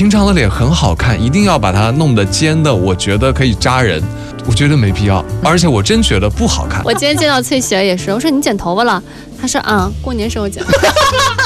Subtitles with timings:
[0.00, 4.02] 平常的脸很好看，一定要把它弄得尖的，我觉得可以扎人，
[4.46, 6.82] 我觉得没必要，而且我真觉得不好看。
[6.86, 9.02] 我今天见到翠喜儿也是，我说你剪头发了，
[9.38, 10.64] 她说啊，过年时候剪。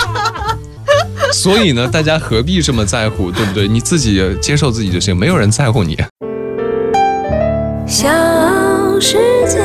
[1.35, 3.67] 所以呢，大家何必这么在乎，对不对？
[3.67, 5.99] 你自己接受自己就行，没有人在乎你。
[7.89, 8.09] 小
[9.01, 9.19] 世
[9.49, 9.59] 界，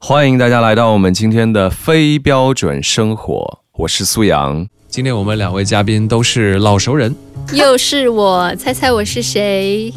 [0.00, 4.66] 欢迎大家来到我们今天的非标准生活，我是苏阳。
[4.96, 7.14] 今天我们两位嘉宾都是老熟人，
[7.52, 9.92] 又是我，猜猜我是谁？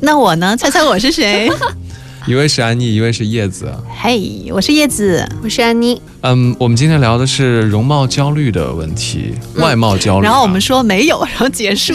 [0.00, 0.54] 那我呢？
[0.54, 1.50] 猜猜我是谁？
[2.28, 3.72] 一位是安妮，一位是叶子。
[3.98, 5.98] 嘿，我是叶子，我是安妮。
[6.20, 10.26] 嗯，我们今天聊的是容貌焦虑的问题，外貌焦虑。
[10.26, 11.94] 然后我们说没有，然后结束。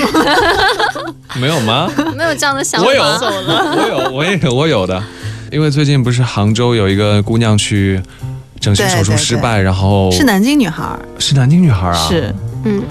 [1.39, 1.91] 没有吗？
[2.17, 2.88] 没有这样的想法。
[2.88, 4.99] 我有，我有，我也有，我有的。
[5.52, 8.02] 因为最近不是杭州有一个姑娘去
[8.61, 12.07] 整形手术失败，然后是南京女孩，是南京女孩啊。
[12.07, 12.33] 是，
[12.63, 12.81] 嗯，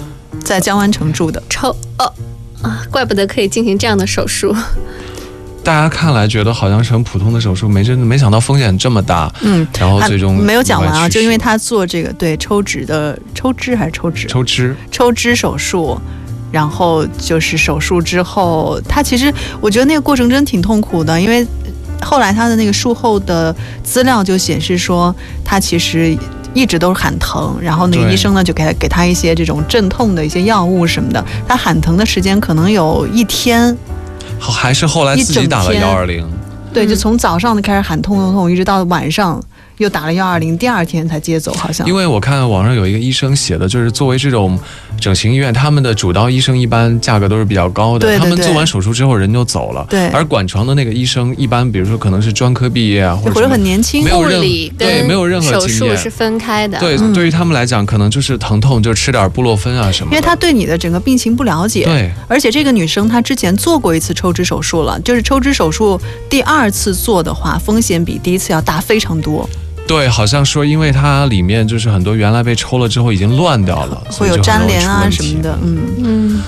[0.43, 1.41] 在江湾城住的。
[1.49, 2.13] 抽哦
[2.61, 4.53] 啊，怪不得可以进行这样的手术。
[5.63, 9.31] 大家看来觉得好像是很普通的手术，没真没想到风险这么大。
[9.41, 14.27] 嗯，然后最终没有讲完啊，就因为他做这个对抽脂的抽脂还是抽脂？
[14.27, 15.97] 抽脂抽脂手术，
[16.51, 19.31] 然后就是手术之后，他其实
[19.61, 21.45] 我觉得那个过程真挺痛苦的，因为
[22.01, 26.17] 后来他的那个术后的资料就显示说，他其实
[26.53, 33.77] 一直都是喊疼，然后那个医生呢就给他给他一些这种镇痛的一些药物什么的，他喊疼的时间可能有一天。
[34.39, 36.27] 还是后来自己打了幺二零，
[36.73, 39.41] 对，就从早上开始喊痛痛痛，一直到晚上。
[39.81, 41.85] 又打了幺二零，第二天才接走，好像。
[41.87, 44.57] 因为我看网上有一个医生写的，就是作为这种
[44.99, 48.07] 整形医院，他们的主刀医生一般价格都是比较高的。
[48.07, 49.85] 对他们做完手术之后人就走了。
[49.89, 50.07] 对。
[50.09, 54.39] 而管床的那个医生，一般比如说可能是专科毕业啊，或者很年轻，没有任
[54.77, 56.79] 对没有任何手术是分开的。
[56.79, 60.11] 对，对于他们来讲，可能就是疼痛就吃点布洛芬啊什么。
[60.11, 61.85] 因为他对你的整个病情不了解。
[61.85, 62.11] 对。
[62.27, 69.49] 而且这个女生她之前做过一次抽脂手术了，就是抽脂手术第二次做的话，风险比第一次要大非常多。
[69.87, 76.41] 对，好像说，因为它里面就是很多原来被抽了之后已经乱掉了，会有粘连啊什么的，嗯嗯。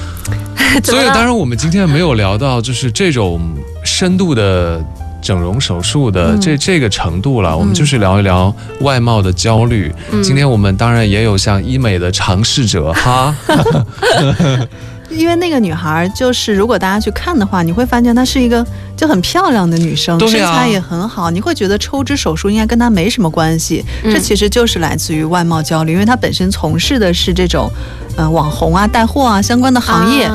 [0.83, 3.39] 所以当然我们今天没有聊到就是这种
[3.83, 4.83] 深度的
[5.21, 9.94] 整容手术的这这个程度了，我们就是聊一聊外貌的焦虑。
[10.23, 13.35] 今天我们当然也有像医美的尝试者哈。
[15.16, 18.66] 因为那个女孩，就是如果大家去看的话，你会发现她是一个
[18.97, 21.29] 就很漂亮的女生，身材也很好。
[21.29, 27.69] 你会觉得抽脂手术应该跟她没什么关系，这其实就是来自于外貌焦虑，因为她本身从事的是这种，
[28.18, 30.29] 呃，网红啊、带货啊相关的行业。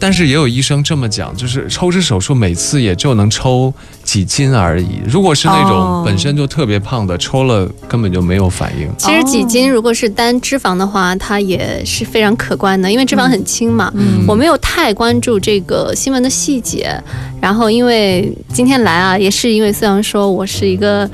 [0.00, 3.72] 但是也有医生这么讲，就是抽脂手术每次也就能抽
[4.02, 5.00] 几斤而已。
[5.06, 8.88] 如果是那种本身就特别胖的，抽了根本就没有反应。
[8.96, 13.92] 其实几斤如果是单脂肪的话，它也是非常可观的，因为脂肪很轻嘛。
[14.26, 16.98] 我没有太关注这个新闻的细节，
[17.40, 21.08] 然后因为今天来啊，也是因为虽然说我是一个。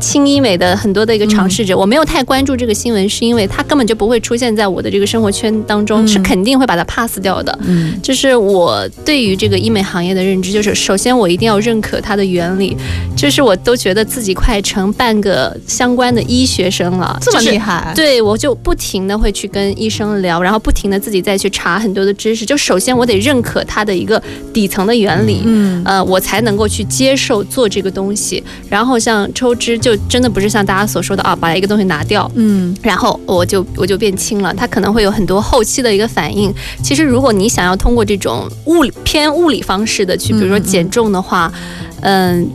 [0.00, 7.56] 轻医美的很多的一个尝试者，我没有太关注这个新闻，是因为它根本就不会出现在我的这个生活圈当中，是肯定会把它 pass 掉的。
[7.62, 12.74] 嗯，就是我对于这个医美行业的认知，就是首先我一定要认可它的原理，
[13.14, 17.92] 就是我都觉得自己快成半个相关的医学生了，这么厉害？
[17.94, 22.46] 对，我就不停的会去跟医生聊，然后不停的自己再去查很多的知识。
[22.46, 24.22] 就首先我得认可它的一个
[24.52, 28.42] 底层的原理，嗯，呃，我才能够去接受做这个东西。
[28.70, 29.89] 然后像抽脂就。
[29.90, 34.54] 就真的不是像大家所说的啊，把一个东西拿掉，嗯，然后我就我就变轻了。
[34.54, 36.54] 它可能会有很多后期的一个反应。
[36.82, 41.52] 其实如果你想要通过这种物理偏物理方式的去，比如说减重的话。
[41.54, 41.89] 嗯，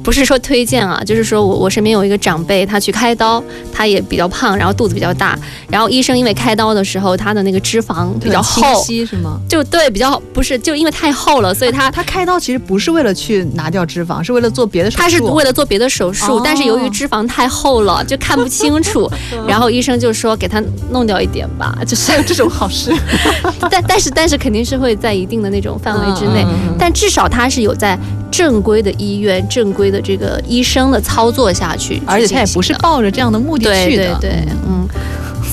[0.03, 5.37] 不是说推荐啊，就是说我我身边有一个长辈，他去开刀，他也比较胖，然后肚子比较大，
[5.69, 9.39] 然后医生因为开刀的时候他的那个脂肪比较厚，是吗？
[9.47, 15.01] 就对，比较不是，就因为太厚了，所以他他开刀其实不是为了去拿掉脂肪，是为了做别的手术。
[15.01, 19.09] 他是为了做别的手术，但是由于脂肪太厚了，就看不清楚，
[19.47, 22.93] 然后医生就说给他弄掉一点吧， 就是这种好事。
[23.69, 26.45] 但但是但是肯定是会在一定的那种范围之内，
[26.77, 27.97] 但至少他是有在
[28.31, 29.45] 正规的医院。
[29.47, 34.87] 正规的这个医生的操作下去，而且他也不是抱着这样的目的去的，对对对，嗯，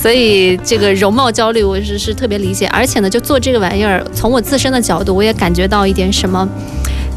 [0.01, 6.47] 所以这个容貌焦虑我是是特别理解，而且呢，就做这个玩意儿，从我自身的角度，我也感觉到一点什么，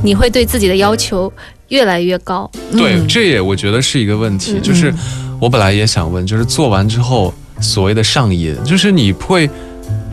[0.02, 1.32] 你会对自己的要求
[1.68, 2.48] 越来越高。
[2.72, 4.92] 对，这也我觉得是一个问题，就是
[5.40, 9.48] 我本来也想问，就是做完之后所谓的上瘾，就是你会。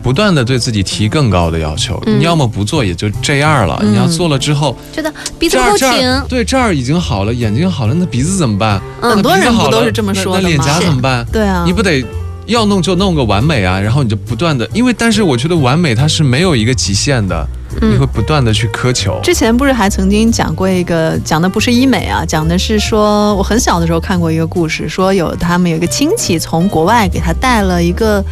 [0.04, 8.78] 不断的对自己提更高的要求，你要么不做也就这样了，你要做了之后，觉得鼻子不挺，对这儿已经好了，眼睛好了，那鼻子怎么办？
[9.00, 11.24] 很多人不都是这么说那脸颊怎么办？
[11.32, 12.04] 对啊，你不得
[12.44, 17.46] 要弄就弄个完美啊，然后你就不断的，因为但是我觉得完美它是没有一个极限的，
[17.80, 19.18] 你会不断的去苛求。
[19.22, 28.22] 之前不是还曾经讲过一个，讲的不是医美啊，讲的是说我很小的时候看过一个故事，说有他们有一个亲戚从国外给他带了一个。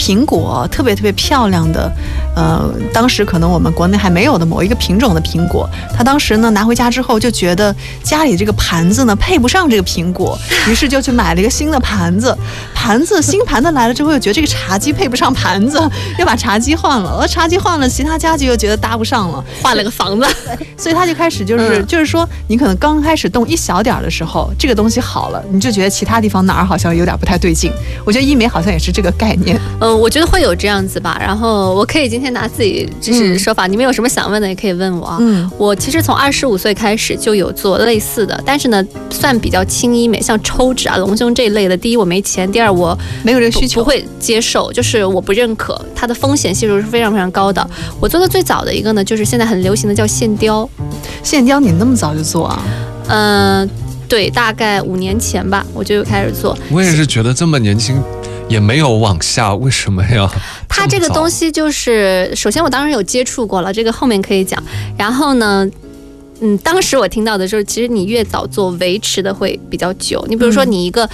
[0.00, 1.92] 苹果特别特别漂亮的，
[2.34, 12.34] 呃，当时可能我们国内还没有的某一个品种的苹果，他当时呢拿回家之后就觉得家里这个盘子呢配不上这个苹果， 于是就去买了一个新的盘子。
[12.74, 15.78] 盘子新盘子来了之后，又觉得这个茶几配不上盘子，
[16.18, 17.18] 又把茶几换了。
[17.20, 20.26] 而茶几换了，其他家具又觉得搭不上了，换了个房子。
[20.78, 27.70] 所以 他就开始就是就是说，你可能刚开始动一小点儿的时候，这个东西好了，你就觉得其他地方哪儿好像有点不太对劲。
[28.06, 29.60] 我觉得医美好像也是这个概念。
[29.80, 31.16] 嗯，我觉得会有这样子吧。
[31.20, 35.18] 然后我可以今天拿自己就是说法，你们有什么想问的也可以问我啊。
[35.20, 41.76] 嗯，我其实从二十五岁开始就有做类似的，但是呢，算比较轻医美，像抽脂啊、隆胸这一类的。
[41.76, 47.66] 第一，我没钱；第二，我没有这个需求，不会接受，就是我不认可，它的风险系数是非常非常高的。
[48.00, 50.68] 我做的最早的一个呢，就是现在很流行的叫线雕。
[51.22, 52.62] 线雕你那么早就做啊？
[53.08, 53.68] 嗯，
[54.08, 56.56] 对，大概五年前吧，我就开始做。
[56.70, 58.00] 我也是觉得这么年轻。
[58.50, 60.28] 也没有往下，为什么呀？
[60.68, 64.60] 它这个东西就是，首先我当时有接触过了，这个后面可以讲。
[64.98, 65.66] 然后呢，
[66.40, 70.24] 嗯，当时我听到的就是，其实你越早做，维持的会比较久。
[70.28, 71.08] 你比如说，你一个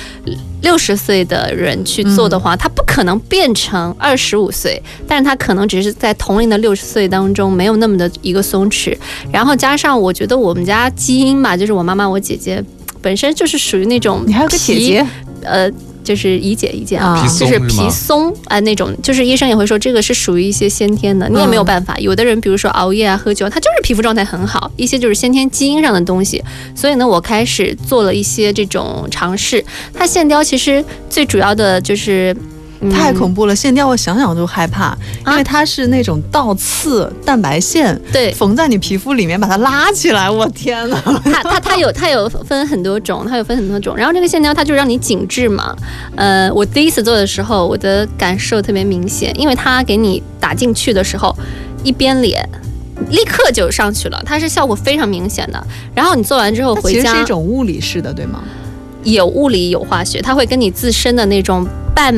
[0.62, 8.96] 六十岁的人去做的话，他不可能变成二十五岁，但是他可能只是在同龄的六十岁当中没有那么的一个松弛。
[9.30, 12.64] 然后加上，我觉得我们家基因吧，就是我妈妈、我姐姐
[13.02, 15.06] 本身就是属于那种，你还有个姐姐，
[15.42, 15.70] 呃。
[16.06, 21.96] 就是怡姐怡姐啊，就是皮松啊那种，就是医生也会说这个是属于一些先天的，你也没有办法。
[21.98, 26.40] 有的人比如说熬夜啊、喝酒，他就是皮肤状态很好，一些就是先天基因上的东西。
[26.76, 29.64] 所以呢，我开始做了一些这种尝试。
[29.92, 32.34] 它线雕其实最主要的就是。
[32.92, 34.96] 太恐怖了，线雕我想想都害怕，
[35.26, 45.74] 因为它是那种倒刺蛋白线，对，缝在你皮肤里面把它拉起来，我天呐，它它它有它有分很多种，它有分很多种，然后这个线雕它就让你紧致嘛，
[46.16, 51.34] 呃，我第一次做的时候我的感受特别明显，因为它给你打进去的时候，
[51.82, 52.46] 一边脸
[53.08, 55.66] 立刻就上去了，它是效果非常明显的。
[55.94, 58.42] 然后你做完之后回家，其实是一种物理式的，对吗？
[59.04, 62.14] 有物理有化学，它会跟你自身的那种半。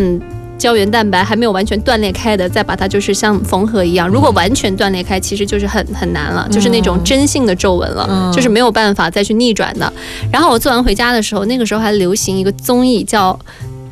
[0.59, 4.09] 胶原蛋白还没有完全断裂开的，再把它就是像缝合一样。
[4.09, 9.91] 如果完全断裂开，其实就是很很难了，就是那种真性的皱纹了，就是没有办法再去逆转的。
[10.33, 13.33] 然后我做完回家的时候，那个时候还流行一个综艺叫《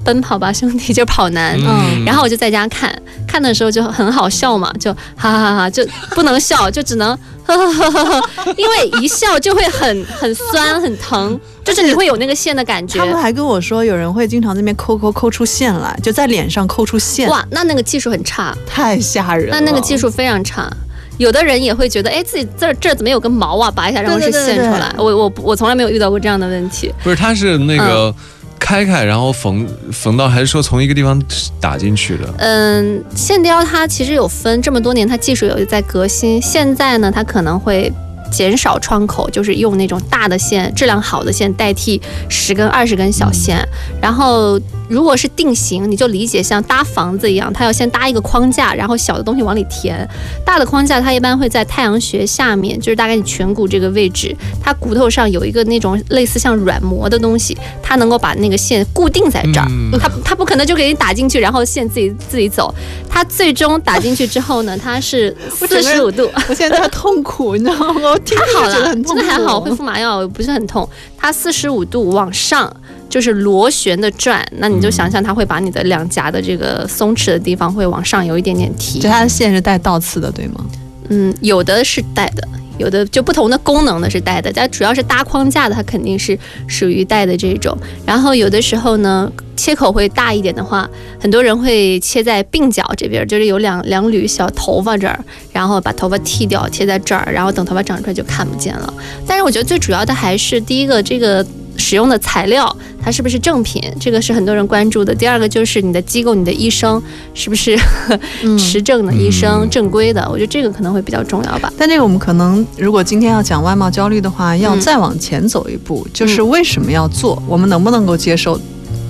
[0.06, 1.58] 奔跑吧兄弟》，就是跑男。
[1.60, 2.04] 嗯。
[2.06, 2.90] 然后我就在家看，
[3.26, 7.10] 看的时候就很好笑嘛，就哈哈哈哈，就不能笑，就只能
[7.44, 11.38] 呵呵呵呵呵，因为一笑就会很 很酸很疼。
[11.64, 12.96] 就是你会有那个线的感觉。
[12.96, 17.28] 他们还跟我说，有人会经常那边抠抠抠出线来，就在脸上抠出线。
[17.28, 19.48] 哇，那那个技术很差，太吓人。
[19.50, 20.70] 那那个技术非常差。
[21.18, 23.68] 有的人也会觉得，哎，自己这这怎么有个毛啊？
[23.68, 24.94] 拔一下然后是线出来。
[24.96, 26.94] 我我我从来没有遇到过这样的问题。
[27.02, 28.14] 不是，他是那个
[28.58, 31.20] 开开，然后缝缝到，还是说从一个地方
[31.60, 32.34] 打进去的？
[32.38, 36.40] 嗯，线雕它其实有分，这么多年它技术有在革新。
[36.40, 37.92] 现在呢，它可能会。
[38.30, 43.66] 减少窗口，就是用那种大的线，质量好的线代替十根、二十根小线，
[44.00, 44.60] 然后。
[44.88, 50.08] 如果是定型，你就理解像搭房子一样，它要先搭一个框架，然后小的东西往里填。
[50.44, 59.66] 大的框架它一般会在太阳穴下面，就是大概你颧骨这个位置，它骨头上有一个那种类似像软膜的东西，它能够把那个线固定在这儿。
[59.98, 62.72] 它它不可能就给你打进去，然后线自己自己走。
[63.10, 66.30] 它最终打进去之后呢，它是四十五度。
[66.48, 68.15] 我现在痛苦，你知道吗？
[68.16, 70.88] 我听好了，真的还好，恢复麻药，不是很痛。
[71.18, 72.74] 它四十五度往上。
[73.08, 78.98] 就是螺旋的转，那你就想象它会把你的两颊的这个松弛的地方会往上有一点点提。
[78.98, 80.66] 就它的线是带倒刺的，对吗？
[81.08, 82.46] 嗯，有的是带的，
[82.78, 87.76] 有的就不同的功能的是带的，但主要是搭框架的，它肯定是属于带的这种。
[88.04, 90.88] 然后有的时候呢，切口会大一点的话，
[91.20, 95.18] 很多人会切在鬓角这边，就是有两两缕小头发这儿，
[95.52, 98.94] 然后把头发剃掉，贴在这儿，然后等头发长出来就看不见了。
[99.26, 101.44] 但是我觉得最主要的还是第一个这个。
[101.78, 102.74] 使用的材料
[103.06, 103.80] 它是不是正品？
[104.00, 105.14] 这个是很多人关注的。
[105.14, 107.00] 第二个就是你的机构、你的医生
[107.34, 107.78] 是不是
[108.58, 110.28] 持证的医生、正规的？
[110.28, 111.72] 我觉得这个可能会比较重要吧。
[111.78, 117.40] 但这个我们可能如果今天要讲外貌焦虑的话，要再往前走一步，就是为什么要做？
[117.46, 118.60] 我们能不能够接受？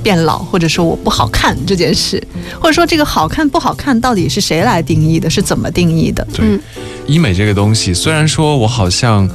[0.02, 2.22] 变老，或者说我不好看这件事，
[2.60, 5.30] 或者说这个好看不好看到底是谁来定义的？
[5.30, 6.26] 是怎么定义的？
[6.34, 6.60] 对，
[7.06, 9.26] 医美这个东西，虽然说我好像。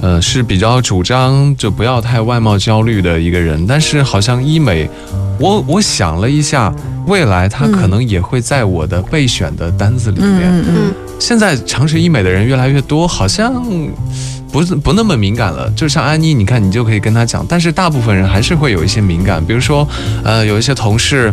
[0.00, 4.88] 呃，是比较主张就不要太外貌焦虑的一个人，但是好像医美，
[5.38, 6.72] 我我想了一下，
[7.06, 10.42] 未来它可能也会在我的备选的单子里面。
[10.44, 10.94] 嗯嗯。
[11.18, 13.64] 现在尝试医美的人越来越多，好像
[14.52, 15.70] 不是不那么敏感了。
[15.70, 19.88] 就像安妮，你看你就可以跟他讲，但是大部分人还是会有一些敏感，比如说，
[20.22, 21.32] 呃，有一些同事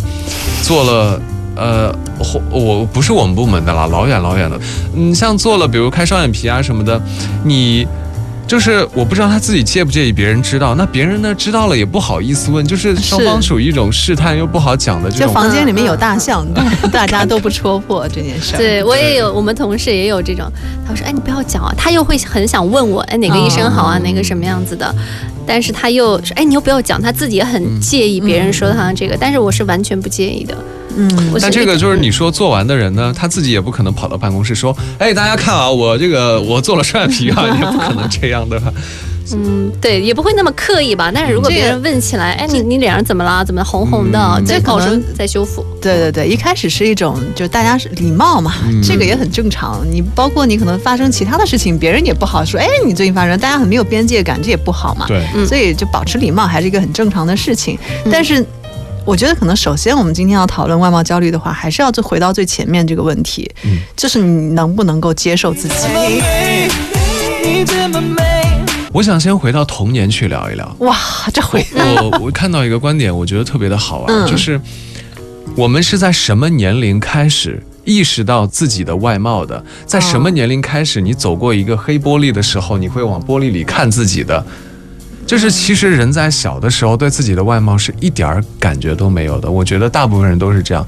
[0.62, 1.22] 做了，
[1.58, 1.94] 呃，
[2.50, 4.58] 我不是我们部门的啦，老远老远的，
[4.96, 7.02] 嗯，像做了，比如开双眼皮啊什么的，
[7.44, 7.86] 你。
[8.46, 15.28] 就是我不知道他自己介不介意别人知道，那别人呢知道了也不好意思问，就是双方处于一种试探又不好讲的这种。
[15.28, 16.46] 就房间里面有大象，
[16.92, 18.56] 大家都不戳破这件事。
[18.58, 20.46] 对我也有，我们同事也有这种。
[20.88, 23.98] 他说：“哎，你不要讲啊。”他又会很想问我：“哎，哪个医生好啊？
[24.00, 24.94] 哪个什么样子的？”
[25.46, 30.56] 但是他又说：“哎，你又不要讲。”他自己也很介意别人说他这个，但是我是完全不介意的。
[30.96, 31.10] 嗯，
[31.42, 38.62] 但这个就是你说做完的人呢，他自己也不可能跑到办公室说，哎，大家看啊，我这个我做了双眼皮啊， 也不可能这样的。
[39.32, 41.12] 嗯，对，也不会那么刻意吧。
[41.14, 43.44] 但是如果别人问起来，哎，你你脸上怎么了？
[43.46, 44.42] 怎么红红的？
[44.46, 45.66] 在可能在修复。
[45.82, 48.54] 对对对，一开始是一种就大家是礼貌嘛，
[48.84, 49.80] 这个也很正常。
[49.90, 55.06] 你包括你可能发生其他的事情，别人也不好说，哎，你最近发生，大家很没有边界感，这也不好嘛。
[55.08, 57.78] 对，所以就保持礼貌还是一个很正常的事情。
[58.12, 58.46] 但是。
[59.06, 65.76] 我觉得可能首先我们今天要讨论外貌焦虑的话，还是要就回到最前面这个问题，嗯，就是你能不能够接受自己。
[68.94, 70.76] 我想先回到童年去聊一聊。
[70.82, 70.96] 哇，
[71.34, 74.62] 这回我我看到一个观点，我觉得特别的好玩，就是
[75.56, 79.66] 我们是在什么年龄开始意识到自己的外貌的？
[79.88, 84.46] 在什么年龄开始，你走过一个黑玻璃的时候，你会往玻璃里看自己的？
[85.26, 90.86] 就是其实人在小的时候对自己的外貌是一点儿感觉都没有的，我觉得大部分人都是这样。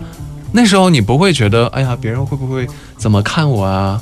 [0.51, 3.99] 那时候你不会觉得，哎呀，别人会不会怎么看我啊？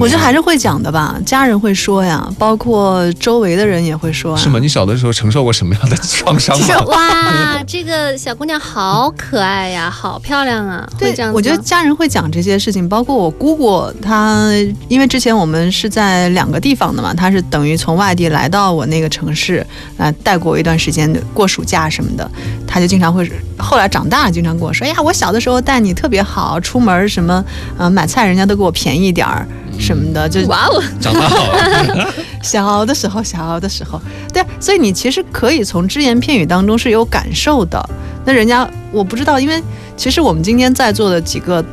[0.00, 4.36] 我觉得还是会讲的吧，家人会说呀，包括周围的人也会说。
[4.36, 4.58] 是吗？
[4.60, 6.56] 你小的时候承受过什么样的创伤？
[6.58, 10.86] 是 哇，这个小姑娘好可爱呀，好漂亮啊！
[10.98, 11.32] 对，这样。
[11.32, 14.50] 我觉得家人会讲这些事情，包括我姑姑，她
[14.88, 19.66] 因为之前我们是在两个地方的嘛，她是等于从外地来到我那个城市，
[19.96, 22.30] 呃，带过我一段时间的过暑假什么的，
[22.66, 27.42] 她就经常会，后来长大了经常跟我说，哎呀，我小的时候带你特别好，出门什么，
[27.78, 29.46] 呃，买菜人家都给我便宜点儿。
[29.78, 31.46] 什么的，就哇哦， 长得好。
[32.42, 34.00] 小的时候，小的时候，
[34.32, 37.82] 对，所以你其实可以从只言片语当中是有感受的。
[38.24, 39.62] 那人家我不知道，因为
[39.96, 41.64] 其实我们今天在座的几个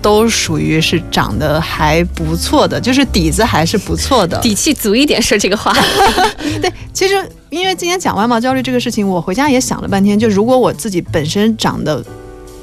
[0.00, 5.72] 都属于是长得还不错的，就是底子还是不错的， 底气足一点说这个话。
[6.60, 7.14] 对，其实
[7.50, 12.02] 因为今天讲外貌焦虑这个事情，我回家也想了半天，就如果我自己本身长得。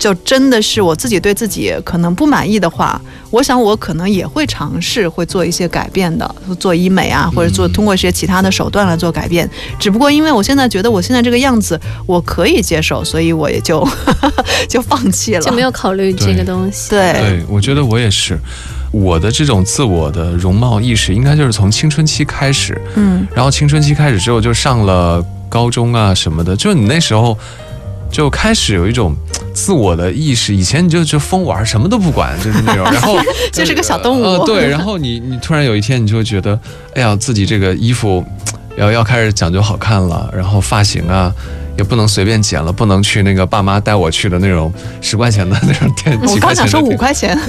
[0.02, 9.48] 就真的是我自己对自己可能不满意的话，我想我可能也会尝试会做一些改变的，做医美啊，或者做通过一些其他的手段来做改变。
[9.78, 13.88] 只不过因为我现在觉得我现在这个样子我可以接受，所以我也就
[14.68, 16.90] 就放弃了，就没有考虑这个东西。
[16.90, 18.40] 对，对我觉得我也是，
[18.92, 27.38] 我的这种自我的容貌意识应该就是从青春期开始，嗯，然后青春期开始之后就上了高中啊什么的，就你那时候
[28.12, 29.16] 就开始有一种。
[29.54, 33.18] 自我的意识，以前你就就疯玩，什么都不管，就是那种， 然后
[33.52, 34.24] 就是个小动物。
[34.24, 36.58] 呃，对，然后你你突然有一天，你就会觉得，
[36.96, 38.26] 哎呀，自己这个衣服
[38.78, 41.34] 要要开始讲究好看了，然后发型啊。
[41.82, 44.72] 也不能随便捡了，不能去那个爸妈带我去的那种
[45.02, 46.16] 十块钱的那种店。
[46.22, 47.36] 我刚想说五块钱。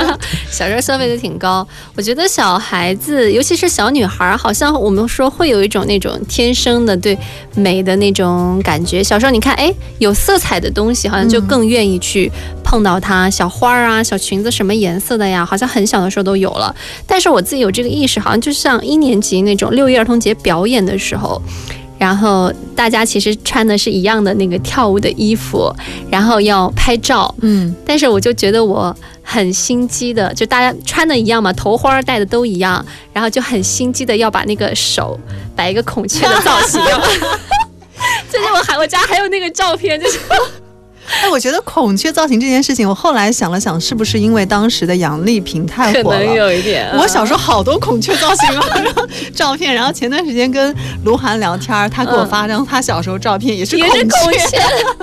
[0.50, 7.16] 小时候消费的挺高，我觉得小孩子，尤其是小女孩，好像我们说会有一种那种天生的对
[7.54, 9.02] 美的那种感觉。
[9.02, 12.30] 小时候你看，哎，有色彩的东西，好像就更愿意去
[12.62, 13.30] 碰到它。
[13.30, 15.46] 小花儿啊，小裙子什么颜色的呀？
[15.46, 16.74] 好像很小的时候都有了。
[17.06, 21.40] 但是我自己有这个意识，好像就像一年级那种六一儿童节表演的时候。
[22.00, 25.70] 然后大家其实穿的是一样的那个跳舞的衣服，
[26.10, 35.20] 然后要拍照，嗯，但是我就觉得我很心机的，就大家穿的一样嘛，头花戴的都一样，然后就很心机的要把那个手
[35.54, 36.80] 摆一个孔雀的造型，
[38.32, 40.18] 就是我还我家还有那个照片，就是。
[41.22, 46.18] 哎，我觉得孔雀造型这件事情，我后来想了想，是不是因为当时的杨丽萍太火了？
[46.18, 46.88] 可能有一点。
[46.96, 48.66] 我小时候好多孔雀造型啊，
[49.34, 49.74] 照片。
[49.74, 50.74] 然后前段时间跟
[51.04, 53.88] 卢涵聊天，他给我发张他小时候照片，也是孔
[54.32, 54.58] 雀。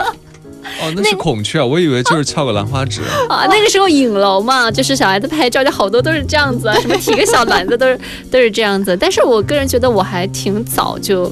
[0.81, 3.01] 哦，那是孔雀，我以为就是翘个兰花指。
[3.29, 7.99] 啊，那个时候影楼嘛，就是小孩子拍照就好多都是这样子啊，什么提个小篮子都是
[8.31, 8.95] 都是这样子。
[8.95, 11.31] 但是我个人觉得我还挺早就。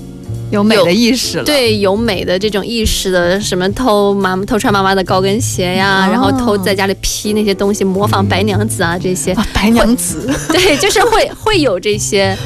[0.52, 1.44] 有美的意识了。
[1.44, 9.36] 对，有美的这种意识的，什么偷妈偷穿妈妈的高跟鞋呀，然后偷在家里披那些东西，模仿白娘子啊这些。
[9.54, 12.38] 白娘子，对，就是会会有这些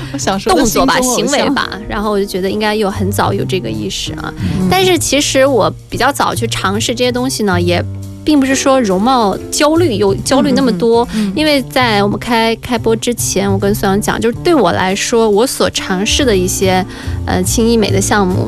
[0.46, 1.80] 动作吧、行为吧。
[1.88, 4.34] 然后我就觉得应该有很早有这个意识啊。
[4.70, 7.84] 但是其实我比较早去尝试这些东西呢，也。
[8.30, 16.86] 并不是说容貌焦虑有焦虑那么多，因为在我们开开播之前，我跟孙阳讲，就是对我来说，我所尝试的一些
[17.26, 18.48] 呃轻医美的项目。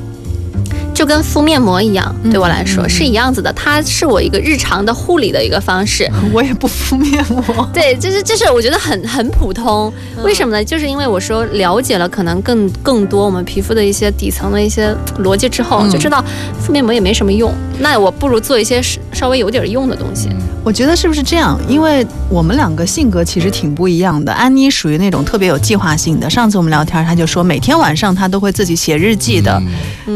[1.01, 3.51] 就跟敷面膜一样，对我来说是一样子的。
[3.53, 6.07] 它是我一个日常的护理的一个方式。
[6.31, 7.67] 我也不敷面膜。
[7.73, 9.91] 对，就是就是，我觉得很很普通。
[10.23, 10.63] 为什么呢？
[10.63, 16.23] 就是因为我说了解了可能更更多我们皮肤的一些底层的一些 逻辑之后，就知道
[16.59, 17.51] 敷面膜也没什么用。
[17.79, 18.79] 那我不如做一些
[19.11, 20.29] 稍微有点用的东西。
[20.63, 21.59] 我觉得是不是这样？
[21.67, 24.31] 因为我们两个性格其实挺不一样的。
[24.31, 26.29] 安妮属于那种特别有计划性的。
[26.29, 29.59] 上次我们聊天，她就说每天晚上她都会自己写日记的。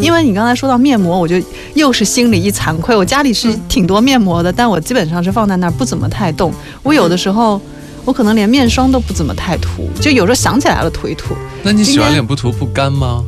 [0.01, 1.35] 因为你刚才说到面膜，我就
[1.73, 2.95] 又是心里一惭愧。
[2.95, 6.53] 我家里是挺多面膜的，但我基本上是放在那儿不怎么太动。
[6.83, 7.59] 我有的时候，
[8.03, 11.35] 我可能连面霜都不怎么太涂，就有时候想起来了涂一涂。
[11.63, 13.23] 那你洗完脸不涂不干吗？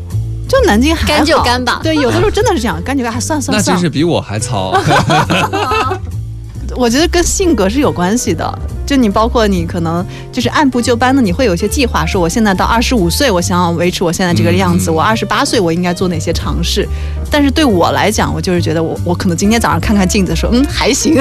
[0.48, 1.82] 就南京还干就干吧。
[1.84, 3.76] 对，有的时候真的是这样，干就干，还算算算。
[3.76, 4.72] 那真是比我还糙。
[6.78, 16.88] 我觉得跟性格是有关系的，就你包括你可能就是按部就班的，你会有一些计划，说我现在到二十五岁，我想要维持我现在这个样子，我二十八岁我应该做哪些尝试。
[17.32, 21.16] 但是对我来讲，我就是觉得我我可能今天早上看看镜子，说嗯还行，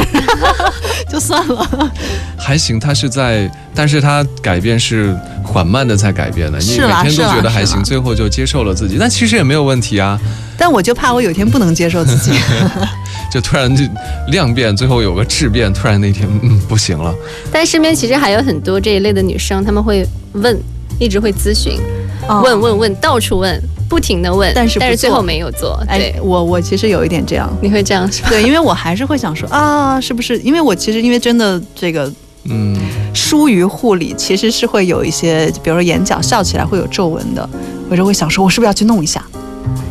[1.10, 1.90] 就算了。
[2.36, 10.20] 还行，他是在，但是他改变是缓慢的在改变的，你每天都觉得还行，最后就接受了自己，但其实也没有问题啊。
[10.58, 12.32] 但我就怕我有一天不能接受自己。
[13.36, 13.84] 就突然就
[14.28, 17.14] 量变，最后有个质变，突然那天嗯不行了。
[17.52, 20.58] 但身边其实还有很多这一类的女生，她们会问，
[20.98, 21.78] 一直会咨询，
[22.26, 25.78] 问问问，到处问，不停的问，但是但是最后没有做。
[25.86, 28.26] 哎，我我其实有一点这样，你会这样说？
[28.30, 30.38] 对，因为我还是会想说啊，是不是？
[30.38, 32.10] 因为我其实因为真的这个
[32.44, 32.74] 嗯
[33.12, 37.46] 疏于护理，其实是会有一些，比如说眼角笑起来会有皱纹的，
[37.90, 39.22] 我就会想说，我是不是要去弄一下？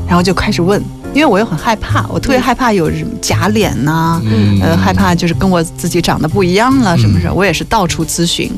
[0.08, 0.84] 然后就开始问。
[1.16, 2.92] 因为我又很害怕，我特别害怕有
[3.22, 4.22] 假脸呐，
[4.62, 7.32] 呃，害怕就是跟我自己长得不一样了，什么事？
[7.34, 8.52] 我也是到处咨询，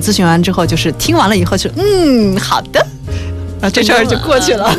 [0.00, 2.80] 咨询完之后就是听完了以后就嗯，好的，
[3.60, 4.72] 啊，这事儿就过去了。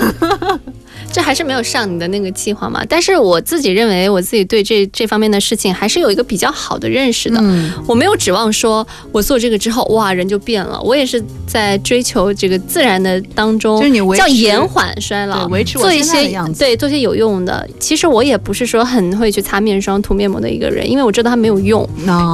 [1.17, 2.83] 这还是没有上你的那个计划嘛？
[2.87, 7.39] 但是我自己认为，我自己对这这方面的事情还是有一个比较好的认识的。
[7.41, 10.79] 嗯，我没有指望说我做这个之后，哇，人就变了。
[10.79, 17.67] 我也是在追求这个自然的当中，就是你叫延缓衰老，维持做一些对做些有用的。
[17.79, 21.83] 其实我也不是说很会去擦面霜、涂面膜的一个人，因为我知道它没有用。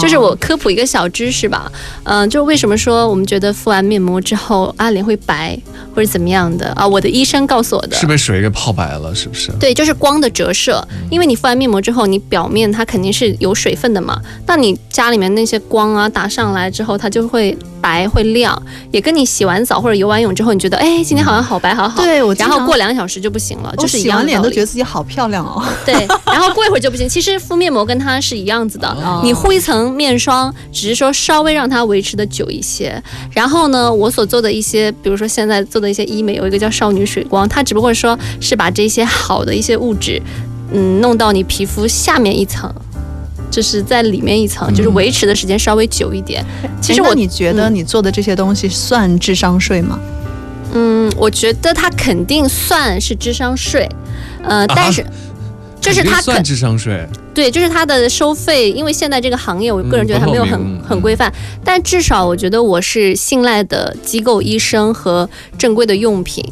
[0.02, 1.72] 就是我科普一个小知识吧，
[2.04, 5.58] 嗯，就为什么说我们觉得敷完面膜之后啊脸会白
[5.96, 6.86] 或者怎么样的啊？
[6.86, 8.73] 我的医生告诉我的，是被水给泡。
[8.74, 9.52] 泡白了是不是？
[9.60, 10.86] 对，就是光的折射。
[11.10, 14.20] 因为你敷完面膜之后，你表面它肯定是有水分的嘛。
[14.48, 18.60] 那你家里面那些光啊打上来之后，它就会白会亮。
[18.92, 22.02] 也跟你洗完澡或者游完泳之后，你觉得哎今天好像好白好好。
[22.02, 25.62] 对，我然后过两个小时就不行了，就是洗完脸都觉得自己好漂亮哦。
[25.86, 25.94] 对，
[26.26, 27.10] 然后过一会儿就不行。
[27.10, 33.02] 其实敷面膜跟它是一样子的， 你敷一层面霜，只是说稍微让它维持的久一些。
[33.32, 38.18] 然后呢，我所做的一些，比如说现在做的一些医美，有一个叫少女水光，它只不过说。
[38.40, 40.22] 是把这些好的一些物质，
[40.72, 42.72] 嗯，弄到你皮肤下面一层，
[43.54, 46.44] 就是在里面一层，就是维持的时间稍微久一点。
[46.82, 50.00] 其实我你觉得你做的这些东西算智商税吗？
[50.74, 53.88] 嗯，我觉得它肯定算是智商税，
[54.44, 55.06] 呃，但是
[55.80, 61.32] 就是它算智商税，对，就是它的收费，因为现在这个行业，我个人觉得还没有很很规范，
[61.64, 66.44] 但至少我觉得我是信赖的机构医生和正规的用品。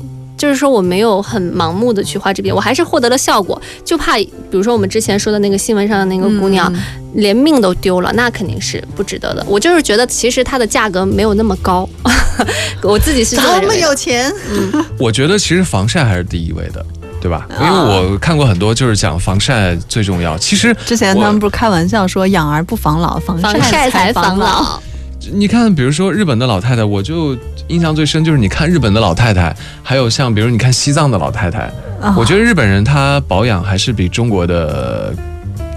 [0.42, 3.62] 就是说我没有很盲目的去花这边，我还是获得了效果。
[3.86, 6.74] 就怕比如说我们之前说的那个新闻上的那个姑娘，
[7.14, 9.46] 连命都丢了，那肯定是不值得的。
[9.48, 11.88] 我就是觉得其实它的价格没有那么高，
[12.82, 14.34] 我自己是这么有钱。
[14.50, 16.84] 嗯，我觉得其实防晒还是第一位的，
[17.22, 17.48] 对吧？
[17.60, 20.36] 因为我看过很多就是讲防晒最重要。
[20.40, 24.82] 其实之前他们不是开玩笑说养儿不防老，防晒才防老。
[25.30, 31.72] 你看，比如说日本的老太太，我就印象最深就是你看日本的老太太，还有像比如你看西藏的老太太，
[32.18, 35.14] 我觉得日本人她保养还是比中国的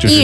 [0.01, 0.15] 就是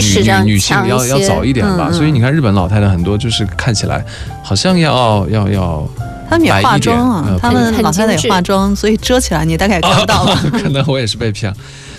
[0.42, 1.90] 女女性要要早一点吧。
[1.92, 4.02] 所以你看日本老太太很多就是看起来
[4.42, 5.86] 好像要要要，
[6.28, 10.34] 他们也化妆啊，他们老太太也化妆，所以遮起来你大概也看不到了。
[10.50, 11.52] 可能我也是被骗，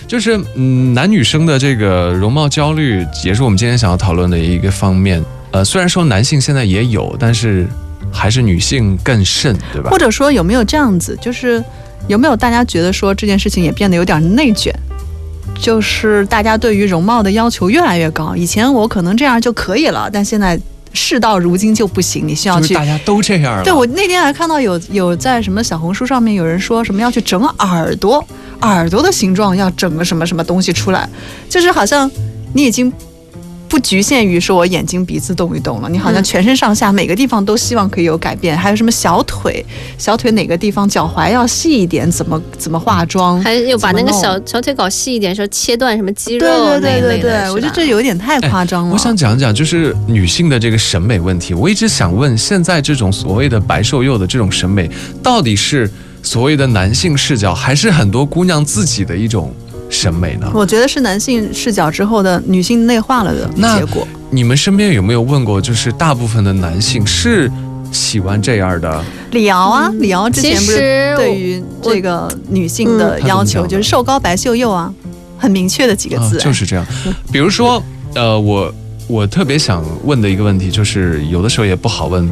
[0.08, 5.22] 就是嗯，男女生的这个容貌焦虑也是我们今天想要讨论的一个方面。
[5.52, 7.68] 呃，虽然说男性现在也有，但是
[8.10, 9.90] 还是女性更甚，对吧？
[9.90, 11.62] 或者说有没有这样子，就是
[12.08, 14.74] 有没有大家觉得说这件事情也变得有点内卷？
[15.60, 18.34] 就是大家对于容貌的要求越来越高。
[18.34, 20.58] 以前我可能这样就可以了，但现在
[20.94, 22.72] 事到如今就不行，你需要去。
[22.74, 23.62] 大家都这样了。
[23.62, 28.26] 对我那天还看到有有在什么小红书上面有人说什么要去整耳朵，
[28.62, 31.06] 耳朵的形状要整个什么什么东西出来，
[31.48, 32.10] 就是好像
[32.54, 32.90] 你已经。
[33.72, 38.54] 不局限于说我眼睛鼻子动一动了，你好像全身上下每个地方都希望可以有改变。
[38.54, 39.64] 还有什么小腿，
[39.96, 43.42] 小腿哪个地方脚踝要细一点，怎么怎么化妆？
[43.42, 46.46] 还有把那个小小腿搞细一点，说切断什么肌肉
[46.80, 48.92] 对对对对对，我觉得这有点太夸张了。
[48.92, 51.54] 我想讲讲就是女性的这个审美问题。
[51.54, 54.86] 我一直想问，现在这种所谓的白瘦幼的这种审美，
[55.22, 55.90] 到底是
[56.22, 59.50] 所谓的男性视角，还是很多姑娘自己的一种？
[59.92, 60.50] 审美呢？
[60.54, 64.08] 我觉得是男性视角之后的女性内化了的结果。
[64.30, 65.60] 你们身边有没有问过？
[65.60, 67.50] 就是大部分的男性是
[67.92, 69.04] 喜欢这样的？
[69.32, 74.92] 李敖啊，李敖之前不是对于这个女性的要求就是瘦高白秀幼啊，
[75.36, 76.38] 很明确的几个字。
[76.38, 76.86] 就是这样。
[77.30, 77.82] 比如说，
[78.14, 78.74] 呃，我
[79.06, 82.26] 我特别想问的一个问题就是，有的时候也不好问。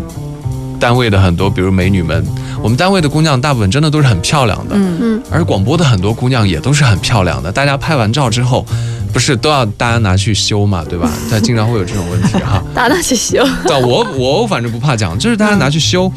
[0.80, 2.24] 单位的很多，比如美女们，
[2.62, 7.52] 我们单位的姑娘大部分真的都是很漂亮的，嗯嗯，而广播的很多姑娘也都是很漂亮的。
[7.52, 8.64] 大家拍完照之后，
[9.12, 11.10] 不是都要大家拿去修嘛，对吧？
[11.30, 12.62] 但经常会有这种问题哈。
[12.74, 13.46] 大家拿去修？
[13.66, 16.10] 对，我我反正不怕讲，就是大家拿去修。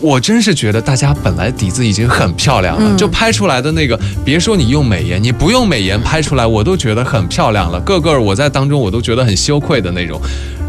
[0.00, 7.78] 我真是觉得大家本来底子已经很漂亮了，就拍出来的那个，别说你用美颜，你不用美颜拍出来，我都觉得很漂亮了。
[7.80, 10.20] 个个我在当中我都觉得很羞愧的那种，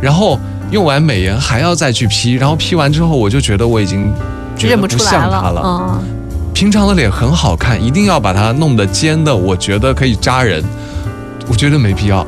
[0.01, 0.39] 然后。
[0.73, 4.12] 用完美颜还要再去 P，然后 P 完之后我就觉得我已经
[4.57, 5.62] 认不出像他了。
[5.63, 6.03] 嗯，
[6.51, 10.63] 平常的脸很好看，一定要把它弄得尖的，我觉得可以扎人。
[11.47, 12.25] 我觉得没必要。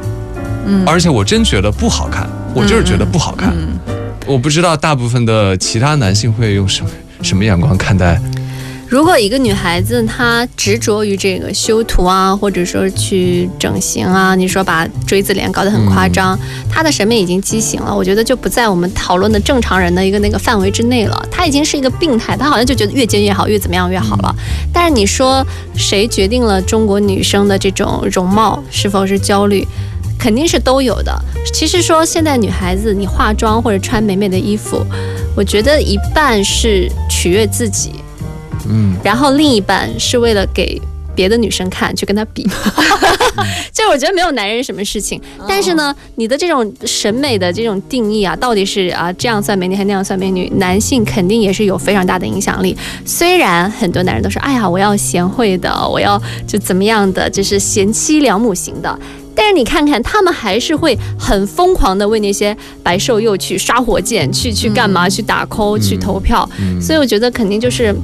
[0.67, 3.51] 嗯，而且我真觉得不好看，我就是觉得不好看。
[4.27, 6.91] 我不知道大部分的其他男性会用什么
[7.23, 8.21] 什么眼光看待。
[8.87, 16.37] 如果一个女孩子她执着于这个修图啊，或者说去整形啊，你说把锥子脸搞得很夸张，
[16.69, 21.27] 她的审美已经畸形了，我觉得就不在我们讨论的正常人的一个那个范围之内了。
[21.31, 24.35] 她已经是一个病态，她好像就觉得越尖越好，越怎么样越好了。
[24.71, 25.45] 但是你说
[25.75, 29.67] 谁决定了中国女生的这种容貌是否是焦虑？
[30.17, 31.13] 肯定是都有的。
[31.53, 34.85] 其实说现在女孩子你化妆或者穿美美的衣服，
[35.35, 37.91] 我觉得一半是取悦自己。
[38.69, 40.81] 嗯，然后另一半是为了给
[41.15, 42.43] 别的女生看，去跟她比，
[43.71, 45.21] 就我觉得没有男人什么事情。
[45.47, 50.51] 但是呢，你的这种审美的这种定义啊，到底是啊这样算美女还那样算美女？
[50.57, 52.75] 男性肯定也是有非常大的影响力。
[53.05, 58.99] 虽然很多男人都说，哎呀，我要贤惠的，我要就怎么样的，就是贤妻良母型的。
[59.33, 65.07] 但是你看看，他们还是会很疯狂的为那些白瘦幼去刷火箭，去去干嘛？
[65.07, 66.49] 去打 call，去投票。
[66.81, 67.95] 所以我觉得肯定就是。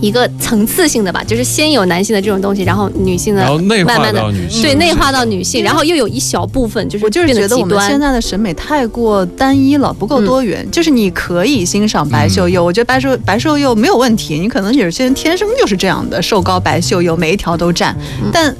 [0.00, 4.32] 一个层次性的吧，就是先有男性的这种东西，然后女性的慢慢的
[4.62, 10.66] 对内化到女性，然后又有一小部分就是我就是觉得我们现在的审美太过单一了，不够多元。
[10.70, 17.96] 就是你可以欣赏白秀幼，我觉得白瘦白瘦幼没有问题，你可能有些人天生就是这样的，瘦高白秀幼，每一条都占，
[18.32, 18.54] 但。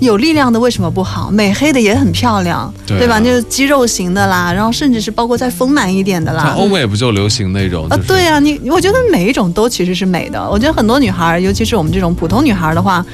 [0.00, 1.30] 有力量的为什么不好？
[1.30, 3.18] 美黑的也很漂亮，对吧？
[3.18, 6.54] 就是肌肉型的啦，然后甚至是包括再丰满一点的啦。
[6.56, 7.86] 欧美不就流行那种？
[7.88, 10.50] 啊，对呀，你我觉得每一种都其实是美的。
[10.50, 13.04] 我觉得很多女孩，尤其是我们这种普通女孩的话，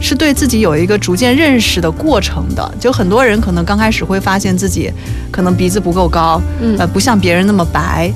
[0.00, 2.74] 是对自己有一个逐渐认识的过程的。
[2.78, 4.90] 就很多人可能刚开始会发现自己
[5.32, 6.40] 可能鼻子不够高，
[6.78, 8.12] 呃，不像别人那么白。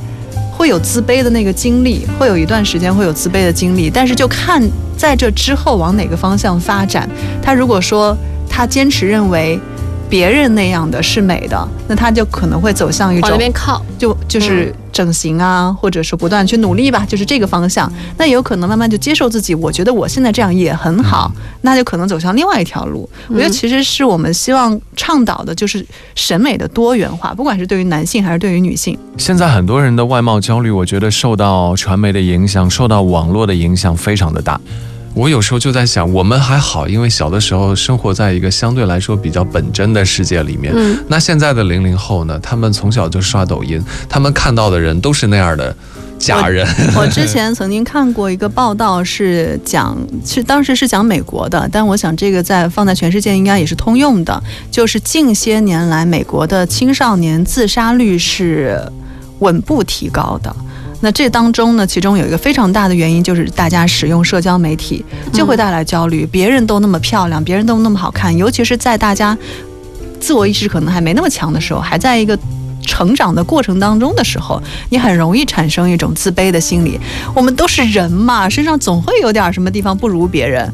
[0.56, 4.62] 会有自卑的那个经历，会有一段时间会有自卑的经历，但是就看
[4.96, 7.08] 在这之后往哪个方向发展。
[7.42, 8.16] 他如果说
[8.48, 9.58] 他坚持认为。
[10.14, 17.92] 别人那样的是美的，那他就可能会走向一种往那边靠，就就是整形啊，或者是不断去努力吧，就是这个方向。
[18.16, 23.10] 那也有可能慢慢就接受自己，我觉得我现在这样也很好，那就可能走向另外一条路。
[23.26, 28.96] 我觉得其实是我们希望倡导的，就是审美的多元化，不管是对于男性还是对于女性。
[29.18, 34.60] 现在很多人的外貌焦虑，我觉得受到传媒的影响，受到网络的影响非常的大。
[35.14, 40.72] 我有时候就在想，我们还好，因为小的时候生活在一个相对来说比较本真的世界里面。
[40.76, 42.38] 嗯，那现在的零零后呢？
[42.42, 45.74] 他们从小就刷抖音，他们看到的人都是那样的
[46.18, 46.66] 假人。
[46.96, 49.96] 我 之前曾经看过一个报道，是讲，
[50.26, 58.80] 是当时是讲美国的，但我想这个在放在全世界应该也是通用的，就是近些年来美国的青少年自杀率是
[59.38, 60.54] 稳步提高的。
[61.04, 66.24] 那这当中呢，其中有一个非常大的原因，就是大家使用社交媒体就会带来焦虑。
[66.24, 69.36] 别人都那么漂亮，别人都那么好看，尤其是在大家
[70.18, 72.38] 自我意识可能还没那么强的时候，还在一个
[72.80, 76.98] 成长的过程当中的时候，你很容易产生一种自卑的心理。
[77.34, 80.72] 我们都是人嘛，身上总会有点什么地方不如别人。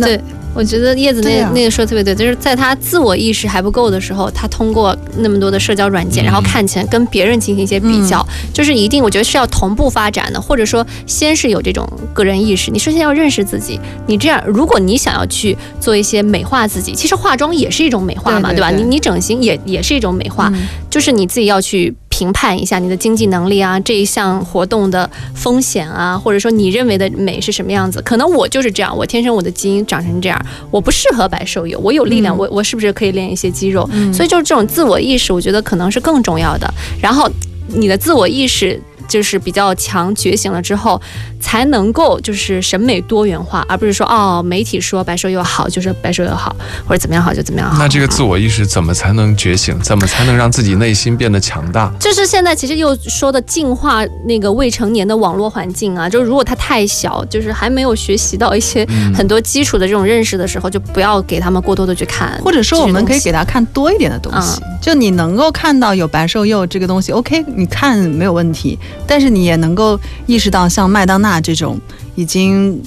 [0.00, 0.18] 对。
[0.54, 18.70] 我觉得叶子那那个说的特别对，就是在他自我意识还不够的时候，他通过那么多的社交软件，然后看起来跟别人进行一些比较，就是一定我觉得是要同步发展的，或者说先是有这种个人意识，你首先要认识自己，你这样，如果你想要去做一些美化自己，其实化妆也是一种美化嘛，对吧？
[18.70, 20.52] 你你整形也也是一种美化，
[20.90, 21.94] 就是你自己要去。
[22.12, 28.02] 评判一下你的经济能力啊，这一项活动的风险啊，或者说你认为的美是什么样子？
[28.02, 30.38] 可能我就是这样，我天生我的基因长成这样，
[30.70, 33.88] 我不适合白瘦幼，我有力量，我我是不是可以练一些肌肉？
[34.12, 36.72] 所以就是这种自我意识，我觉得可能是更重要的。
[37.00, 37.26] 然后
[37.66, 38.78] 你的自我意识。
[39.08, 41.00] 就是比较强觉醒了之后，
[41.40, 46.54] 才能够就是审美多元化，而不是说哦，媒体说白瘦幼好就是白瘦幼好，
[46.86, 47.78] 或者怎么样好就怎么样好。
[47.78, 49.78] 那这个自我意识怎么才能觉醒？
[49.80, 51.92] 怎么才能让自己内心变得强大？
[51.98, 62.40] 就是现在其实又说的净化那个未成年的网络环境啊，就是如果他太小，就是还没有学习到一些很多基础的这种认识的时候，就不要给他们过多的去看。
[62.44, 68.78] 或者说我们可以给他看多一点的东西，就你能够看到有白瘦幼这个东西，OK，你看没有问题。
[69.06, 71.78] 但是你也能够意识到，像麦当娜这种
[72.14, 72.80] 已经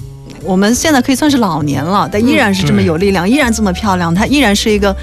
[0.44, 4.96] 我们现在可以算是老年了，但依然是这么有力量，依然这么漂亮，她依然是一个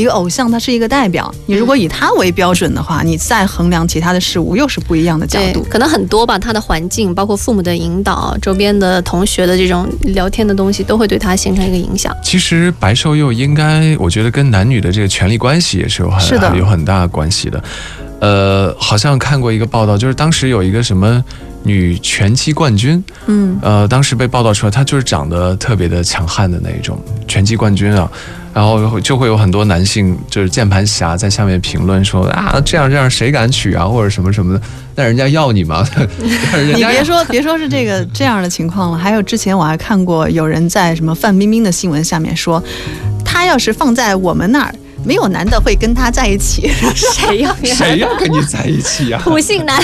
[0.00, 1.34] 一个偶像，他是一个代表。
[1.46, 5.66] 你如果以他为标准的话，你再衡量其他的事物，又是不一样的角度。
[5.70, 12.14] 可能很多吧，他的环境，包括父母的引导，周边的同学的这种聊天的东西，都会对他形成一个影响。
[12.22, 17.64] 其实白瘦幼应该，我觉得跟男女的这个权力关系也是有很有很大关系的。
[18.18, 21.22] 呃，好像看过一个报道，就是当时有一个什么
[21.66, 28.08] 女拳击冠军，嗯，呃，当时被报道出来，她就是长得特别的强悍的那一种拳击冠军啊，
[28.54, 34.62] 然后就会有很多男性就是键盘侠在下面评论说啊，这样这样谁敢娶啊，或者什么什么的，
[34.94, 35.84] 那人家要你吗？
[36.74, 42.62] 你别说别说是这个这样的情况了，还有之前我还看过有人在什么范冰冰的新闻下面说，
[43.24, 44.74] 她要是放在我们那儿。
[45.04, 46.68] 没有男的会跟他在一起，
[47.14, 49.20] 谁要谁要跟你在一起呀？
[49.22, 49.80] 普信男，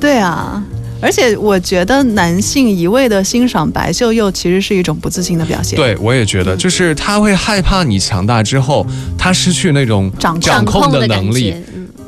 [0.00, 0.62] 对啊，
[1.00, 5.76] 而且我觉得男性一味的欣赏白秀幼，其实是一种不自信的表现。
[5.76, 11.54] 对，我也觉得，就是他会害怕你强大之后，他失去那种掌掌控的能力，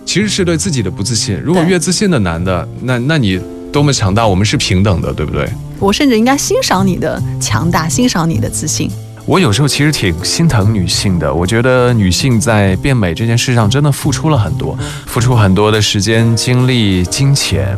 [0.05, 1.40] 其实是对自己的不自信。
[1.42, 3.40] 如果越自信的男的，那那你
[3.72, 5.49] 多么强大，我们是平等的，对不对？
[5.79, 8.90] 我甚至应该欣赏你的强大，欣赏你的自信。
[9.27, 17.77] 我有时候其实挺心疼女性的，我觉得女性在变美这件事上真的付出了很多，付出很多的时间、精力、金钱，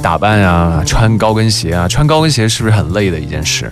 [0.00, 3.68] 打扮啊，穿高跟鞋啊，穿高跟鞋是不是很累的一件事？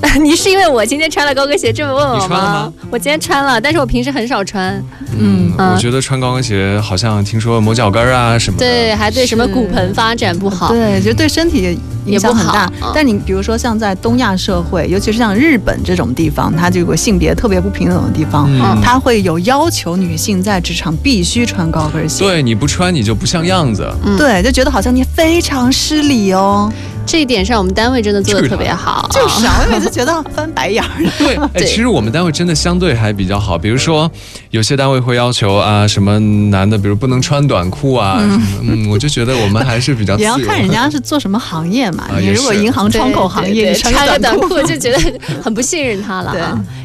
[0.22, 2.72] 你是因为我今天穿了高跟鞋这么问我吗？
[2.90, 4.82] 我今天穿了，但是我平时很少穿。
[5.18, 12.70] 嗯，我觉得穿高跟鞋好像听说磨脚跟啊什么的，对，还对什么骨盆发展不好，对，就对身体影响很大。
[12.94, 18.48] 但你比如说像在东亚社会，尤其是像日本这种地方，它这个性别特别不平等的地方，
[18.80, 22.24] 它会有要求女性在职场必须穿高跟鞋。
[22.24, 23.86] 对，你不穿你就不像样子。
[24.16, 26.72] 对，就觉得好像你非常失礼哦。
[27.08, 29.08] 这一点上，我们单位真的做的特别好。
[29.10, 30.88] 就是啊，我每次觉得翻白眼儿。
[31.18, 33.56] 对， 哎，其实我们单位真的相对还比较好。
[33.56, 34.10] 比如说，
[34.50, 36.18] 有些单位会要求啊，什么
[36.50, 38.18] 男的，比如不能穿短裤啊，
[38.62, 40.16] 嗯，我就觉得我们还是比较。
[40.20, 42.06] 也要看人家是做什么行业嘛。
[42.20, 44.98] 你如果银行窗口行业，你穿个短裤就觉得
[45.42, 46.32] 很不信任他了。
[46.32, 46.42] 对。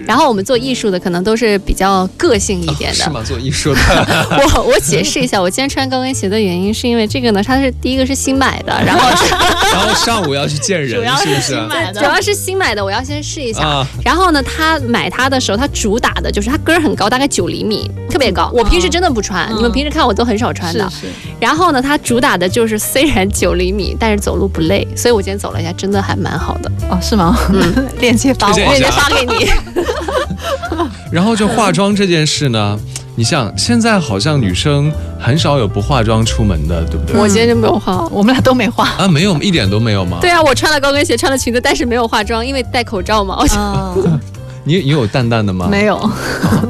[0.08, 3.04] 然后我们做艺术的可能都是比较个性一点的。
[3.04, 3.22] 是吗？
[3.26, 3.80] 做艺术的。
[4.56, 9.10] 我我解释一下，我今天穿高跟鞋的原因是因为这个呢，它是第一个是新买的，然后
[9.72, 10.13] 然后上。
[10.13, 13.84] 上午要去见人， 主要是新买的，主要是新买的，我要先试一下。
[14.06, 18.48] 然后呢，他买它的时候，他主打的就是它跟儿很高，大概九厘米，特别高。
[18.54, 20.88] 我平时真的不穿，你们平时看我都很少穿的。
[21.39, 24.88] 然后呢，它主打的就是虽然九厘米，但是走路不累。
[24.96, 26.72] 所以我今天走了一下，真的还蛮好的。
[26.92, 27.36] 哦，是吗？
[27.52, 29.50] 嗯，链接发我，链接发给你。
[31.12, 32.79] 然后就化妆这件事呢？
[33.15, 37.21] 你像现在好像女生很少有不化妆出门的，对不对？
[37.21, 40.17] 我今天就没有化，我们俩都没化啊，没有一点都没有吗？
[40.19, 43.36] 对啊，我穿了高跟鞋，穿了裙子，但是没有化妆，因为戴口罩嘛。
[43.56, 43.93] 啊，
[44.65, 45.67] 你你有淡淡的吗？
[45.69, 46.10] 没有，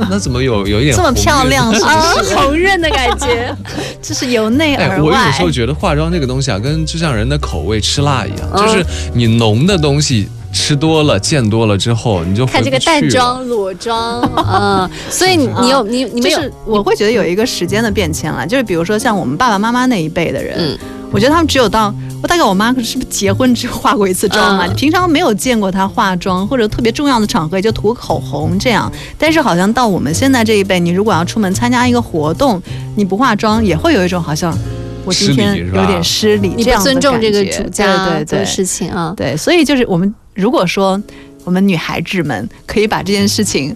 [0.10, 2.14] 那怎么有有一点这么漂亮啊？
[2.36, 3.56] 红润的感觉，
[4.04, 5.00] 这是由内而外。
[5.00, 10.28] 我有时候觉得化妆这个东西啊，跟就像人的口味吃辣一样，就是你浓的东西。
[10.54, 14.90] 吃多了，见多了之后，你就看这个淡妆、裸妆啊。
[15.10, 18.46] 所以你有你你们是，我会觉得有一个时间的变迁了。
[18.46, 20.78] 就是比如说像我们爸爸妈妈那一辈的人，嗯
[21.12, 24.68] 我觉得他们只有到我大概我妈是不是结婚之后化过一次妆嘛？
[24.76, 28.92] 平常没有见过她化妆，或者特别重要的场合也就涂口红这样。
[29.16, 32.60] 但是好像到我们现在这一辈，你如果要出门参加一个活动，
[32.96, 34.58] 你不化妆也会有一种好像
[35.06, 39.14] 我今天有点失礼，你不尊重这个主家对对事情啊。
[39.16, 41.02] 对，所以就是我们如果说
[41.44, 43.76] 我们女孩子们可以把这件事情。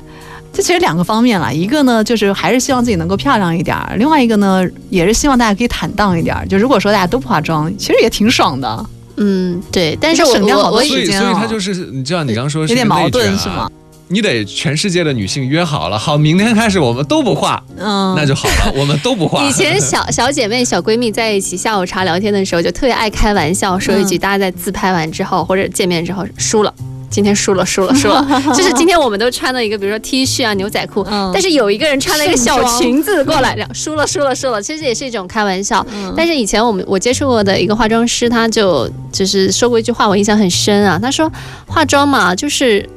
[0.54, 6.48] 这其实两个方面了，一个呢就是还是希望自己能够漂亮一点儿，另外一个呢也是希望大家可以坦荡一点儿。
[6.48, 8.86] 就如果说大家都不化妆，其实也挺爽的。
[9.18, 9.96] 嗯，对。
[10.02, 13.70] 但是省掉好多时间所以他就是，你知道你刚说有点矛盾是吗？
[14.10, 19.44] 你得全世界的女性约好了，好，明天开始我们都不化，嗯，那就好了， 我们都不化。
[19.44, 26.74] 以前小小姐妹、小闺蜜在一起下午茶聊天的时候，就特别爱开玩笑，说一句：大家在自拍完之后或者见面之后输了。
[27.10, 28.26] 今天输了，输了，输了。
[28.54, 34.62] 就 是今天我们都穿了一个，比如说 T 恤啊、牛仔裤，但是有一个人穿了一个小裙子过来，输了，输了，输了。
[34.62, 35.86] 其实也是一种开玩笑。
[36.18, 41.00] 但是以前我们我接触过的一个化妆师，他就就是说过一句话，我印象很深啊。
[41.02, 41.32] 他说
[41.66, 42.88] 化妆嘛，就是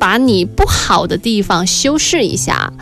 [0.00, 2.72] 把你不好的地方修饰一下，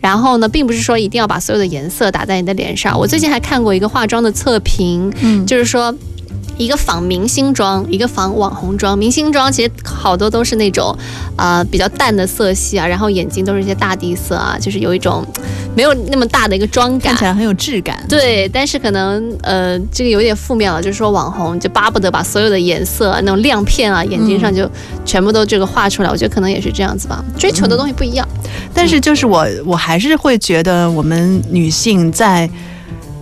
[0.00, 2.98] 然后呢，并不是说一定要把所有的颜色打在你的脸上。
[2.98, 5.94] 我最近还看过一个化妆的测评，嗯就是说。
[6.58, 8.98] 一个仿明星妆，一个仿网红妆。
[8.98, 10.94] 明星妆其实好多都是那种，
[11.36, 15.24] 呃，比较淡的色系啊，然后眼睛都是一些大地色啊，就是有一种
[15.76, 18.04] 没有那么大的一个妆感，看起来很有质感。
[18.08, 24.68] 对，但是可能呃，这个有点负面了，就是说网红就巴不得把所有的颜色那种亮片啊，眼睛上就
[25.04, 26.10] 全部都这个画出来。
[26.10, 28.28] 我觉得可能也是这样子吧，追求的东西不一样。
[28.74, 32.50] 但是就是我我还是会觉得我们女性在。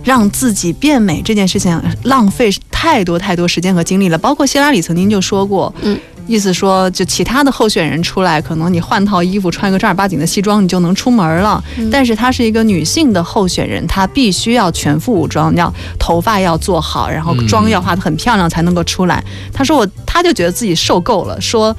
[0.07, 4.17] 让自己变美这件事情浪费太多太多时间和精力了。
[4.17, 11.61] 包括希拉里曾经就说过，嗯，意思说就其他的候选人出来，可能你换套衣服，穿个正儿八经的西装，你就能出门了。
[11.91, 19.21] 但是她是一个女性的候选人，她必须要全副武装，要头发要做好，然后妆要化得很漂亮才能够出来。
[19.51, 21.75] 她说我，她就觉得自己受够了，说。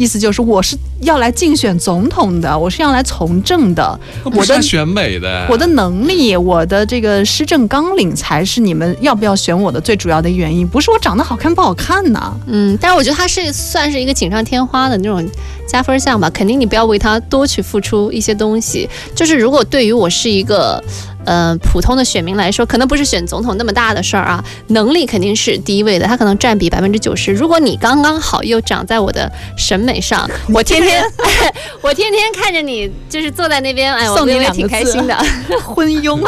[0.00, 12.34] 意思就是我是要来竞选总统的，我是要来从政的，我的选美的，我的能力，我的这个施政纲领才是你们要不要选我的最主要的原因，不是我长得好看不好看呢。
[12.46, 15.22] 嗯，但是我觉得他是算是一个锦上添花的那种
[15.68, 18.88] 加分项吧，肯定你不要为他多去付出一些东西。
[19.14, 20.82] 就是如果对于我是一个。
[21.26, 27.32] 嗯，普通的选民来说，可能不是选总统那么大的事儿啊，能力肯定是第一位的，他可能占比百分之九十。
[27.32, 31.04] 如果你刚刚好又长在我的审美上， 我天天
[31.82, 35.16] 我天天看着你，就是坐在那边，哎，我也挺开心的。
[35.62, 36.18] 昏庸，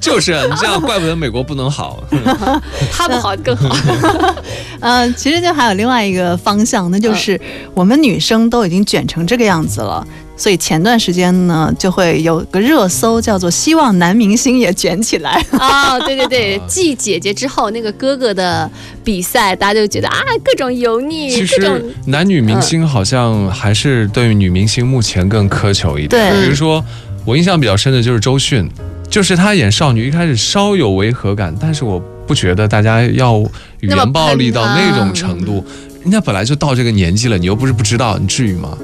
[0.00, 2.02] 就是你这样，怪不得美国不能好，
[2.92, 3.74] 他不好更好。
[4.80, 7.40] 嗯，其实就还有另外一个方向，那就是
[7.74, 10.06] 我们女生都已经卷成这个样子了。
[10.38, 15.44] 所以前段时间呢，就会有个热搜，叫做“希望男明星也卷起来”。
[15.52, 18.70] 哦，对对对，继 姐姐之后那个哥哥的
[19.02, 21.28] 比赛，大家就觉得啊，各种油腻。
[21.28, 26.32] 其实男女明星好像还是对女明星目前更苛求一点。
[26.32, 26.84] 对，比如说
[27.24, 28.70] 我印象比较深的就是周迅，
[29.10, 33.40] 就是她演少女一开始稍有违和感，但是我不觉得大家要
[33.80, 35.66] 语言暴力到那种程度。
[36.02, 38.78] 人家本来就到这个年纪了，你又不是不知道，你至于吗？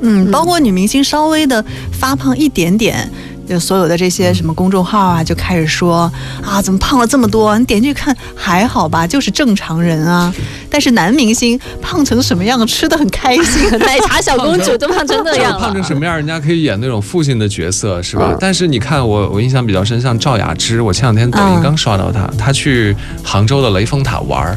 [0.00, 3.08] 嗯，包括女明星稍微的发胖一点点，
[3.48, 6.10] 就所有的这些什么公众号啊，就开始说
[6.42, 7.58] 啊，怎么胖了这么多？
[7.58, 10.32] 你点进去看还好吧，就是正常人啊。
[10.70, 15.58] 但是男明星胖成什么样，吃的很开心， 奶茶小公主都胖成那样了。
[15.58, 18.34] 胖成什么样，人家可以演那种父亲的角色，是吧？
[18.40, 24.56] 但是你看我，我印象比较深，像赵雅芝，我前两天抖音刚刷到她，她去杭州的雷峰塔玩儿，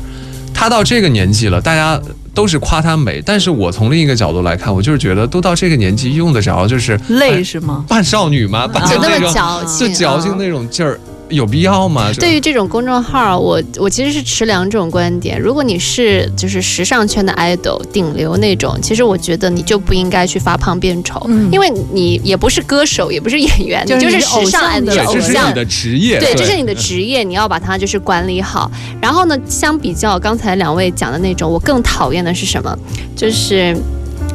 [0.53, 1.99] 她到这个年纪了，大家。
[2.33, 7.85] 都是夸她美，但是我从另一个角度来看，我就是觉得都到这个年纪，用得着就是累是吗？
[7.87, 8.67] 扮少女吗？
[8.67, 10.99] 扮就那么矫情，就矫情那种劲儿。
[11.33, 12.11] 有必要吗？
[12.19, 15.39] 对于这种公众号，我我其实是持两种观点。
[15.39, 26.19] 如果你是就是时尚圈的 idol 顶流那种，其实我觉得你就不应该去发胖变丑，因为你也不是歌手，也不是演员，你就是时尚 idol，这是你的职业。
[26.19, 28.69] 对，这是你的职业，你要把它就是管理好。
[29.01, 32.77] 然后呢，相比较刚才两位讲的那种，我更讨厌的是什么？
[33.15, 33.75] 就是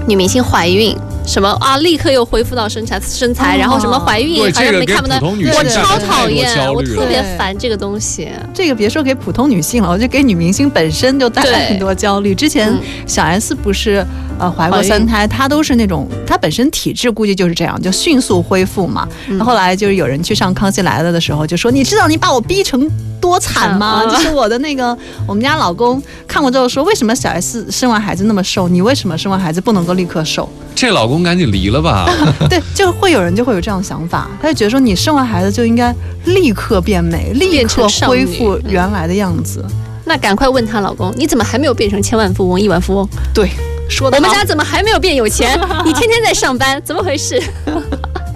[0.07, 0.97] 女明星怀孕。
[1.29, 1.77] 什么啊！
[1.77, 8.31] 立刻又恢复到身材身材，然后什么怀孕好像没看不到，我超讨厌，我特别烦这个东西。
[8.55, 12.35] 这个别说给普通女性了，我就给女明星本身就带来很多焦虑。
[12.35, 12.75] 之前
[13.07, 14.03] 小 S 不是
[14.38, 19.07] 呃怀过三胎，她都是那种她本身体质估计就是这样，就迅速恢复嘛。
[19.38, 24.05] 后来就是有人去上《康熙来了》的时候就说：“你知道你把我逼成。”多惨吗？
[24.07, 30.49] 就是我的那个我们家老公看过之后说，为什么小 S 生完孩子那么瘦，你为什么生完孩子不能够立刻瘦？
[30.73, 32.09] 这老公赶紧离了吧。
[32.48, 35.94] 对，就会有人就会有这样的想法，他就觉得说你生完孩子就应该
[36.27, 39.64] 立刻变美，立刻恢复原来的样子。
[40.04, 43.08] 那赶快问她老公，你怎么还没有变成千万富翁、亿万富翁？
[43.35, 43.50] 对，
[43.88, 45.58] 说的我们家怎么还没有变有钱？
[45.85, 47.42] 你天天在上班，怎么回事？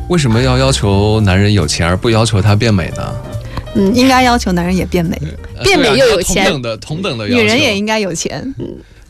[0.08, 3.14] 为什么要要求男人有钱而不要求他变美呢？
[3.74, 5.18] 嗯，应该要求男人也变美，
[5.64, 8.54] 变美又有钱，同等的同等的，女人也应该有钱。
[8.58, 8.66] 嗯，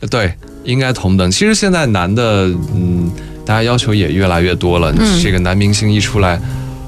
[0.09, 1.29] 对，应该同等。
[1.29, 3.11] 其实现在男的，嗯，
[3.45, 4.93] 大家要求也越来越多了。
[5.21, 6.39] 这个男明星一出来。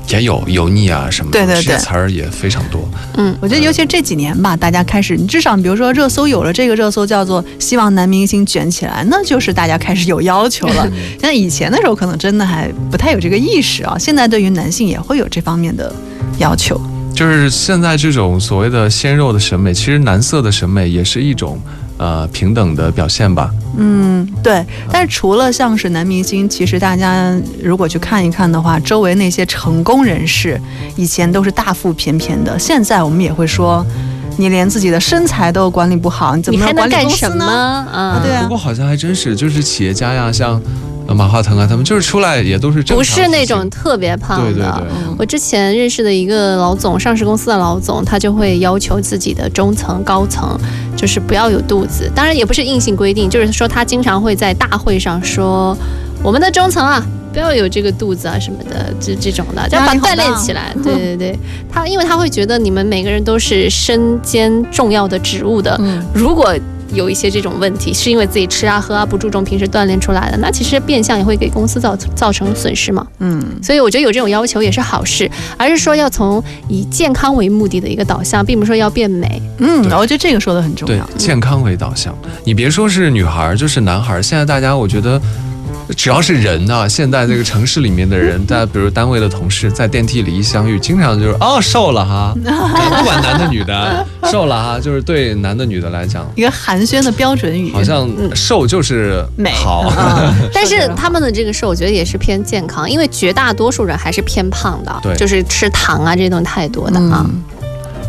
[0.09, 2.87] 也有油腻啊什么的，对对对，词儿也非常多。
[3.17, 10.87] 嗯，我觉得尤其这几年吧，大家开始，你至少比如说热搜有了这个热搜叫做“希望男明星卷起来”，那就是大家开始有要求了。
[11.19, 13.97] 像以前的时候，可能真的还不太有这个意识啊。
[13.97, 15.91] 现在对于男性也会有这方面的
[16.37, 16.79] 要求。
[17.15, 21.59] 就是现在这种所谓的鲜肉的审美，其实男色的审美也是一种。
[21.97, 23.49] 呃，平等的表现吧。
[23.77, 24.65] 嗯，对。
[24.91, 30.59] 但是除了像是男明星，其实大家如果去看一看的话，周围那些成功人士，
[30.95, 33.85] 以前都是大腹便便的，现在我们也会说，
[34.37, 37.45] 你连自己的身材都管理不好，你怎么能管理公司呢？
[37.91, 38.43] 啊，对啊。
[38.43, 40.61] 不过好像还真是，就是企业家呀，像。
[41.07, 44.51] 马化腾啊，他们就是出来也都是不是那种特别胖的。
[44.51, 44.87] 对对对。
[45.19, 50.59] 我之前认识的一个老总，上市公司的老总，他就会要求自己的中层、高层，
[51.05, 52.09] 就是不要有肚子。
[52.15, 55.77] 当然也不是硬性规定，就是说他经常会在大会上说，
[56.23, 60.75] 我们的中层啊，不要有这个肚子啊什么的，这这种的，要把锻炼起来。
[60.83, 61.39] 对对对，
[61.71, 65.79] 他因为他会觉得你们每个人都是身兼重要的职务的，
[66.11, 66.51] 如果。
[66.95, 73.05] 有一些这种问题，是因为自己吃啊喝啊不注重平时锻炼出来的，那其实变相也会给公司造造成损失嘛。
[73.19, 79.41] 嗯，所以我觉得有这种要求也是好事，而是说要从以健康为目的的一个导向，并不是说要变美。
[79.59, 81.05] 嗯，我觉得这个说的很重要。
[81.05, 85.21] 对，健康为导向，你别说是女孩，就是男孩，现在大家我觉得。
[85.95, 99.91] 只要是人啊，现在这个城市里面的人，大家比如单位的同事，在电梯里一相遇，经常就是哦瘦了哈， 不管男的女的，瘦了哈，就是对男的女的来讲，一个寒暄的标准语，好像瘦就是美好。
[100.53, 107.25] 但是他们的这个瘦，我觉得也是偏健康，因为绝大多数人还是偏胖的，对，就是吃糖啊这些东西太多的啊。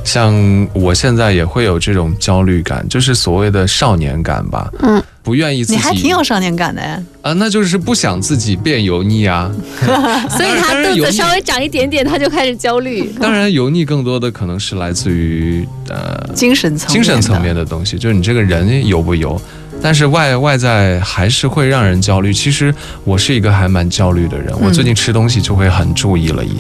[0.05, 0.35] 像
[0.73, 4.71] 我现在也会有这种焦虑感，就是所谓的少年感吧。
[4.81, 5.03] 嗯。
[5.27, 7.03] 不愿意自己，你还挺有少年感的呀！
[7.21, 9.51] 啊，那就是不想自己变油腻啊，
[10.31, 13.11] 所以他肚子稍微长一点点，他就开始焦虑。
[13.21, 19.41] 当然，油腻更多的可能是来自于呃精神层精神层面的东西，就是你这个人油不油。
[19.83, 22.33] 但是外外在还是会让人焦虑。
[22.33, 22.75] 其实
[23.05, 26.57] 我是一个还蛮焦虑的人，我最近吃东西就会很注意了，已。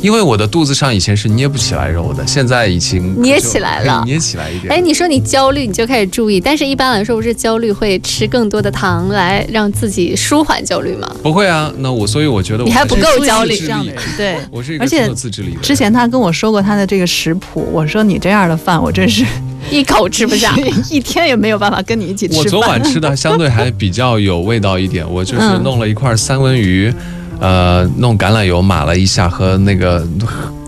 [0.00, 4.72] 因为我的肚子上以前是捏不起来肉的，现在已经捏起来了， 捏起来一点。
[4.72, 11.10] 哎，你说你焦虑，你就开始注意，但是一般来说，不是焦虑会吃更多的糖来让自己舒缓焦虑吗？
[11.22, 15.60] 不会啊，那我所以我觉得你还不够焦虑这样的人，对，我是一个有自制力的。
[15.60, 19.24] 之前他跟我说过他的这个食谱，我说你这样的饭，我真是。
[19.68, 20.54] 一口吃不下，
[20.88, 22.38] 一天也没有办法跟你一起吃。
[22.38, 26.94] 我昨晚吃的相对还比较有味道一点，我就是弄了一块三文鱼，
[27.40, 30.06] 呃，弄橄榄油码了一下，和那个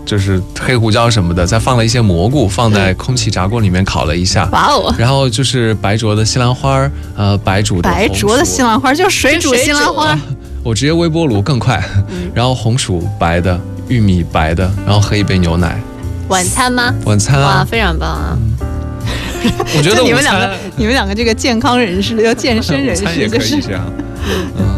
[0.05, 4.49] 就是黑胡椒什么的，再放了一些蘑菇，放在空气炸锅里面烤了一下。
[4.53, 4.95] 哇哦！
[4.99, 10.19] 然后就是白灼的西兰花，呃，白煮的白灼的西兰花，就是水煮西兰花。
[10.63, 11.83] 我直接微波炉更快。
[12.35, 13.59] 然后红薯白的，
[13.89, 15.81] 玉米白的，然后喝一杯牛奶。
[16.29, 16.93] 晚餐吗？
[17.05, 18.39] 晚餐啊，非常棒啊。
[19.77, 23.83] 我觉得 你们两个，你们两个这个健康人士，要健身人士， 就是这样。
[24.59, 24.78] 嗯，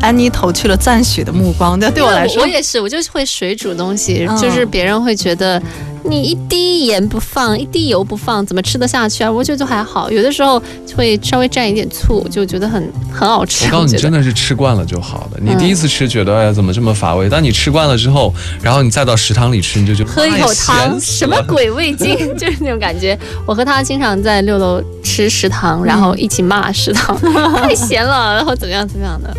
[0.00, 1.78] 安妮投去了赞许的目光。
[1.78, 5.60] 但对我来说，我也是，我就会水煮东西，就是别人会觉得。
[6.02, 9.30] 你一滴盐不放，一滴油不放，怎么吃得下去啊？
[9.30, 10.60] 我觉得就还好，有的时候
[10.96, 13.66] 会稍微蘸一点醋，就觉得很很好吃。
[13.66, 15.38] 我告诉你，真的是吃惯了就好了。
[15.42, 18.32] 你第一次吃觉得哎呀怎么这么乏味，当你吃惯了之后，
[18.62, 23.16] 然后你再到食堂里吃，你就觉得喝一口汤什么鬼味精， 就是那种感觉。
[23.44, 27.14] 我和他经常在六楼吃食堂，然后一起骂食堂
[27.60, 29.36] 太咸了，然后怎么样怎么样的。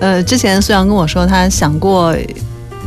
[0.00, 2.14] 呃，之前苏阳跟我说他想过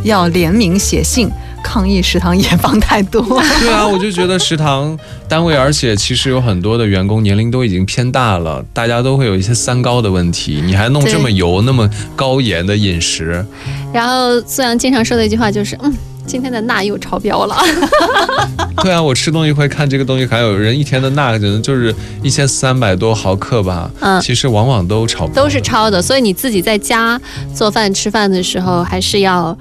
[0.04, 1.30] 要联名写信。
[1.62, 3.22] 抗议食堂 盐放太多。
[3.60, 4.98] 对啊，我就觉得食堂
[5.28, 10.62] 单位，而且其实有很多的员工年龄都已经偏大了，大家都会有一些三高的问题。
[10.64, 13.46] 你还弄这么油、那么高盐的饮食。
[13.92, 15.94] 然后苏阳经常说的一句话就是：“嗯，
[16.30, 17.58] 今天的钠又超标了。
[18.84, 23.90] ”对啊，我吃东西会看这个东西，还有人一天的钠可能就是一千三百多毫克吧。
[24.00, 26.00] 嗯，其实往往都超标，都是超的。
[26.02, 27.20] 所以你自己在家
[27.54, 29.58] 做饭吃饭的时候，还是要。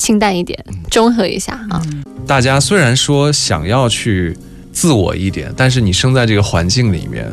[0.00, 0.56] 清淡一点，
[0.88, 1.82] 中和一下啊！
[2.24, 4.32] 大家虽然说想要去
[4.72, 7.28] 自我一点，但是你生在这个环境里面，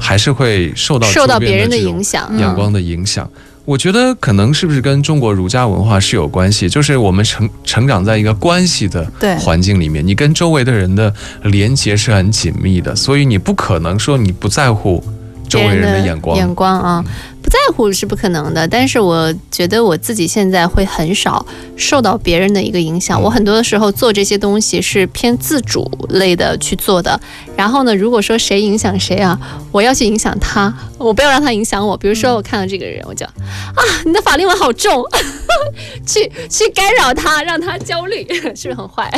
[0.00, 3.30] 还是会受到受到别人的影响，阳光的影响。
[3.68, 9.06] 我觉得可能是不是跟中国儒家文化是有关系，就是我们成成长在一个关系的
[9.38, 11.12] 环境里面，你跟周围的人的
[11.42, 15.04] 连接是很紧密的，所以你不可能说你不在乎
[15.50, 16.34] 周围人人的眼光。
[16.34, 17.04] 眼光啊，
[17.42, 18.66] 不在乎是不可能的。
[18.66, 21.44] 但是我觉得我自己现在会很少
[21.76, 23.20] 受到别人的一个影响。
[23.20, 27.18] 嗯我很多的时候做这些东西是偏自主类的去做的。
[27.56, 29.38] 然后呢，如果说谁影响谁啊，
[29.72, 31.96] 我要去影响他，我不要让他影响我。
[31.96, 35.04] 比如说我看到这个人，我就啊，你的法令纹好重，
[36.06, 38.24] 去去干扰他，让他焦虑，
[38.54, 39.10] 是不是很坏？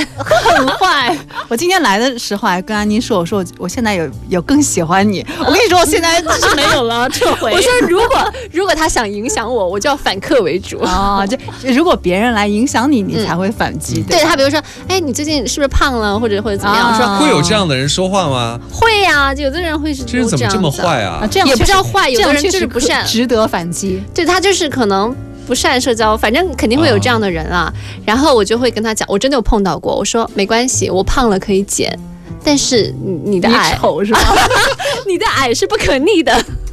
[0.57, 1.14] 很坏。
[1.49, 5.25] 我今天来的时候还跟安妮说，我说我我现在有有更喜欢你。
[5.41, 7.53] 我跟你说，我现在 是没有了，撤回。
[7.53, 10.79] 我说如果如果他想影响我，我就要反客为主。
[10.85, 14.01] 哦，这如果别人来影响你，你才会反击。
[14.01, 16.89] 吧对他，比如说，哎，你最近是不是胖了，或者或者怎么样？
[16.89, 18.59] 啊说会有这样的人说话吗？
[18.73, 21.29] 会呀、有的人会是这人怎么这么坏啊啊，？
[21.31, 24.03] 这样也不知道坏，有的人就是不善，值得反击。
[24.15, 25.15] 对他就是可能
[25.47, 27.73] 不善社交，反正肯定会有这样的人啊。
[28.05, 31.97] 然后我就会跟他讲，我真的有碰到过，我说没关系，我胖了可以减，
[32.45, 34.21] 但是你你的你矮，丑是吧？
[35.07, 36.33] 你的矮是不可逆的，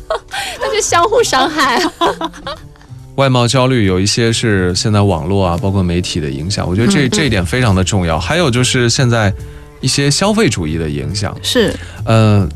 [0.59, 1.81] 那就相互伤害。
[3.15, 8.19] 外貌焦虑有一些是现在网络啊，包括媒体的影响，我觉得这这一点非常的重要。
[8.19, 9.33] 还有就是现在
[9.81, 11.73] 一些消费主义的影响，是，
[12.05, 12.47] 呃，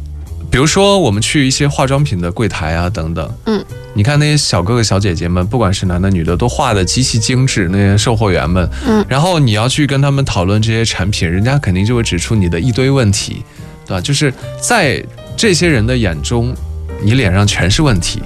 [0.52, 9.04] 比如说我们去一些化妆品的柜台啊等等，嗯，你看那些小哥哥小姐姐们，不管是男的女的，都画的极其精致，那些售货员们，嗯。
[9.10, 13.43] 然后你要去跟他们讨论这些产品，人家肯定就会指出你的一堆问题，
[13.88, 13.99] 对吧？
[13.99, 14.32] 就是
[14.62, 15.04] 在
[15.36, 16.56] 这些人的眼中，
[17.04, 18.22] 你脸上全是问题，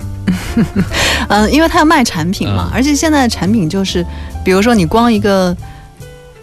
[1.30, 2.73] 嗯，因为他要卖产品嘛，嗯。
[2.73, 4.05] 而且现在的产品就是，
[4.43, 5.55] 比如说你光一个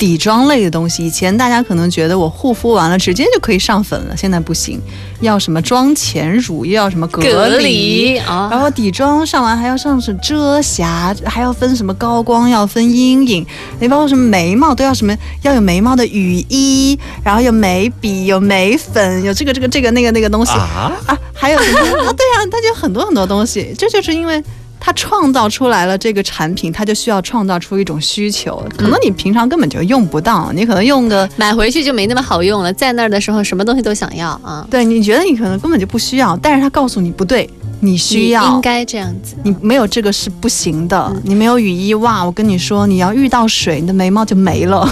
[0.02, 4.80] 底妆类的东西，以前大家可能觉得我护肤完了直接就可以上粉了，现在不行，
[5.20, 8.14] 要什么妆前乳，又要什么隔隔离。
[8.14, 13.46] 离啊，然后底妆上完还要上是遮瑕，还要分什么高光，要分阴影，
[13.78, 22.12] 你包括什么眉毛都要什么，要有眉毛的雨衣，然后有眉笔，有眉粉，有这个这个这个那个那个东西啊啊，还有什么啊？
[22.12, 24.42] 对啊，它就有很多很多东西，这就是因为。
[24.84, 39.36] 它创造出来了这个产品，它就需要创造出一种需求，可能你平常根本就用不到，你可能用个，买回去就没那么好用了，在那儿的时候什么东西都想要啊，对，你觉得你可能根本就不需要，但是他告诉你不对，你需要，你应该这样子。
[39.44, 42.24] 你没有这个是不行的，嗯你没有雨衣袜！
[42.24, 44.84] 我跟你说，你要遇到水，你的眉毛就没了。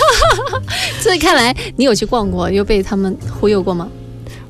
[1.00, 3.88] 所以看来你有去逛过，又被他们忽悠过吗？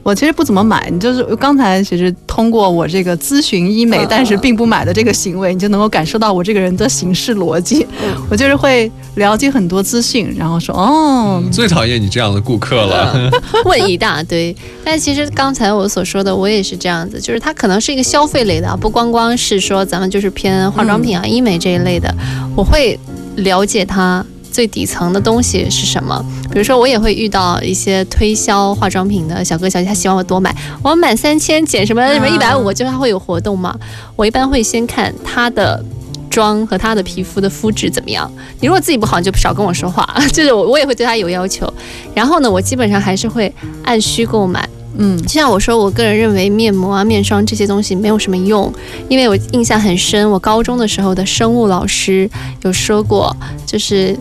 [0.06, 7.84] 我其实不怎么买，你就是刚才其实通过我这个咨询医美，嗯但是并不买的这个行为，你就能够感受到我这个人的行事逻辑。
[8.04, 13.28] 嗯我就是会了解很多资讯，然后说哦，最讨厌你这样的顾客了。
[13.64, 14.54] 问一大堆。
[14.84, 22.14] 但其实刚才我所说的，我也是这样子，就是它可能是一个消费类的啊，不光光是说咱们就是偏化妆品啊、医美这一类的，
[22.54, 22.96] 我会
[23.38, 24.24] 了解它。
[24.56, 26.24] 最底层的东西是什么？
[26.50, 33.78] 比如说，我也会遇到一些推销化妆品的小哥小姐，他希望我多买，我满三千减什么什么一百五，就是他会有活动嘛。
[34.16, 35.84] 我一般会先看他的
[36.30, 38.32] 妆和他的皮肤的肤质怎么样。
[38.58, 40.08] 你如果自己不好，你就少跟我说话。
[40.32, 41.70] 就是我我也会对他有要求。
[42.14, 43.54] 然后呢，我基本上还是会
[43.84, 44.66] 按需购买。
[44.96, 48.72] 嗯就像我说，我个人认为面膜啊、面霜这些东西没有什么用，
[49.10, 52.30] 因为我印象很深，我高中的时候的生物老师
[52.62, 53.36] 有说过，
[53.66, 54.18] 就是。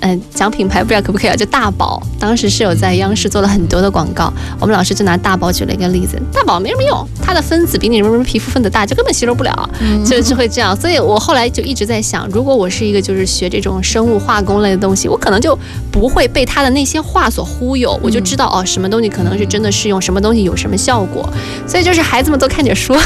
[0.00, 1.34] 嗯，讲品牌不知道可不可以啊？
[1.34, 4.32] 就大宝，当时是有在央视做了很多的广告。
[4.60, 9.70] 我们老师就拿大宝举了一个例子，大宝没什么用，它的分子比你什么什么皮肤分子大，就根本吸收不了，
[10.06, 10.74] 就是会这样。
[10.76, 15.58] 所以我后来就一直在想，如果我是一个就是学这种生物化工类的东西，我可能就
[15.90, 21.28] 不会被他的那些话所忽悠，我就知道哦，什么东西可能是真的适用，什么东西有什么效果。
[21.66, 22.96] 所以就是孩子们多看点书，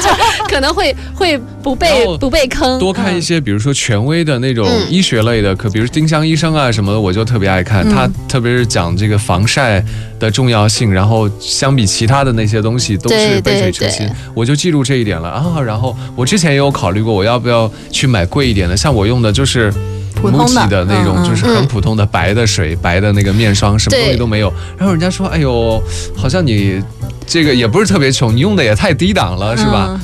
[0.48, 2.78] 可能会会不被不被坑。
[2.78, 7.86] 多看一些，比如说权威的那种嗯医学类的，可比如丁香医生啊什么的，我就特别爱看。
[7.86, 9.84] 嗯他特别是讲这个防晒
[10.18, 15.60] 的重要性，然后相比其他的那些东西都是杯水车薪，我就记住这一点了啊。
[15.60, 19.70] 然后我之前也有考虑过，我要不要去买贵一点的，像我用的就是。
[20.14, 24.52] 普通的那种，就是很普通的白的水、白的那个面霜，什么东西都没有。
[24.78, 25.82] 然后人家说：“哎呦，
[26.14, 26.80] 好像你
[27.26, 30.00] 这个也不是特别穷，你用的也太低档了，是吧？”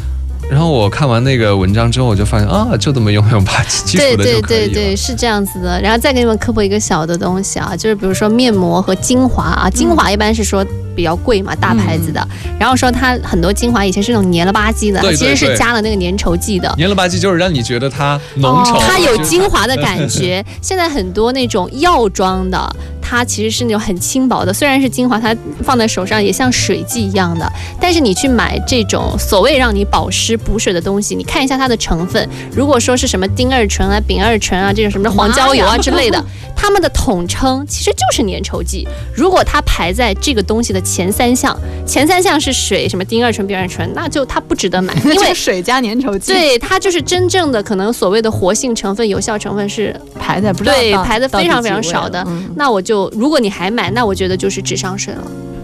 [0.51, 4.73] 嗯然后我看完那个文章之后，我就发现啊，就这么用用吧，基对对础的就可以了。
[4.73, 5.81] 对对，是这样子的。
[5.81, 10.65] 然后再给你们科普一个小的东西啊，就是比如说面膜和精华啊，精华一般是说
[10.99, 12.27] 比较贵嘛，大牌子的。
[12.59, 16.75] 然后说它很多精华以前是那种黏了吧唧的，其实是加了那个粘稠剂的。
[16.77, 20.45] 黏了吧唧就是让你觉得它浓稠，它有精华的感觉。
[20.61, 22.69] 现在很多那种药妆的。
[23.11, 25.35] 它其实是那种很轻薄的，虽然是精华，它
[25.65, 27.51] 放在手上也像水剂一样的。
[27.81, 36.23] 但是你去买这种所谓让你保湿补水的东西，你看一下它的成分，如果说是什么丁二醇啊、丙二醇啊这种什么黄焦油啊之类的，
[36.55, 38.87] 它们的统称其实就是粘稠剂。
[39.15, 46.33] 如果它排在这个东西的前三项，前三项是水，什么丁二醇、丙二醇，那就它不值得买， 因为水加粘稠剂。
[46.33, 52.27] 对，它就是真正的可能所谓的活性成分、有效成分是排在不知道对排的非常非常少的，
[52.57, 53.09] 那我就。
[53.19, 55.23] 如果你还买，那我觉得就是智商税了。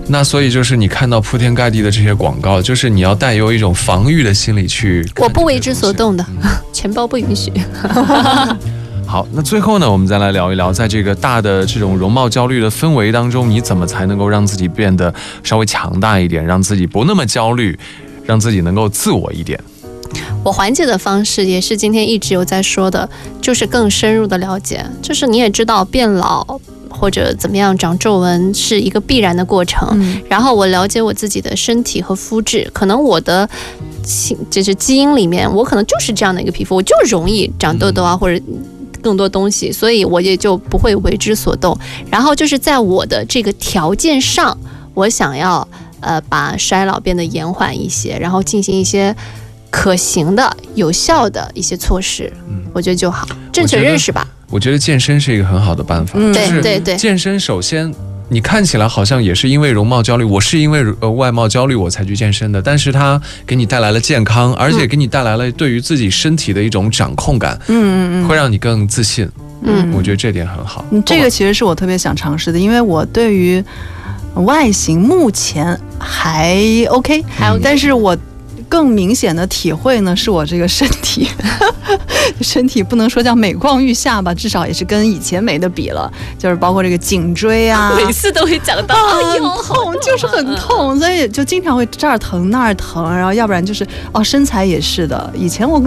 [0.09, 5.07] 那所以就是你看到铺天盖地的这些广告，就是你要带有一种防御的心理去。
[5.17, 6.27] 我不为之所动的，
[6.73, 7.53] 钱包不允许。
[9.07, 17.79] 好，那最后呢，我们再来聊一聊，在这个大的这种容貌焦虑的氛围当中，你怎么才能够让自己变得稍微强大一点，让自己不那么焦虑，
[18.25, 19.61] 让自己能够自我一点？
[20.43, 23.09] 我缓解的方式也是今天一直有在说的，
[23.41, 24.85] 就是更深入的了解。
[25.01, 26.45] 就是你也知道，变老
[26.89, 30.19] 或者怎么样长皱纹是一个必然的过程。
[30.29, 33.49] 然后我了解我自己的身体和肤质，可能我的
[34.05, 38.41] 性就是基因里面，我可能就是这样的一个皮肤，我就容易长痘痘啊，或者
[39.05, 41.79] 更多东西，所以我也就不会为之所动。
[42.11, 44.59] 然后就是在我的这个条件上，
[44.95, 45.69] 我想要
[46.01, 49.15] 呃把衰老变得延缓一些，然后进行一些。
[49.77, 54.25] 可行的、有效的一些措施，嗯，我觉得就好，正确认识吧。
[54.49, 56.17] 我觉得健身是一个很好的办法。
[56.33, 57.93] 对对对，健身首先
[58.29, 69.29] 你看起来好像也是因为容貌焦虑，我是因为呃外貌焦虑我才去健身的，但是它给你带来了健康，而且给你带来了对于自己身体的一种掌控感，嗯嗯嗯，会让你更自信。
[69.63, 70.85] 嗯，我觉得这点很好。
[71.07, 73.63] 这个其实是我特别想尝试的，因为我对于
[74.35, 76.57] 外形目前还
[76.89, 78.17] OK，还 OK，但是我。
[78.69, 81.29] 更明显的体会呢，是我这个身体，
[82.41, 86.11] 身体不能说叫每况愈下吧，至少也是跟以前没得比了。
[86.39, 95.33] 就是包括这个颈椎啊，每次都会讲到，很痛，就是很痛，所以就经常会这儿疼那儿疼，然后要不然就是哦，身材也是的。
[95.35, 95.83] 以前我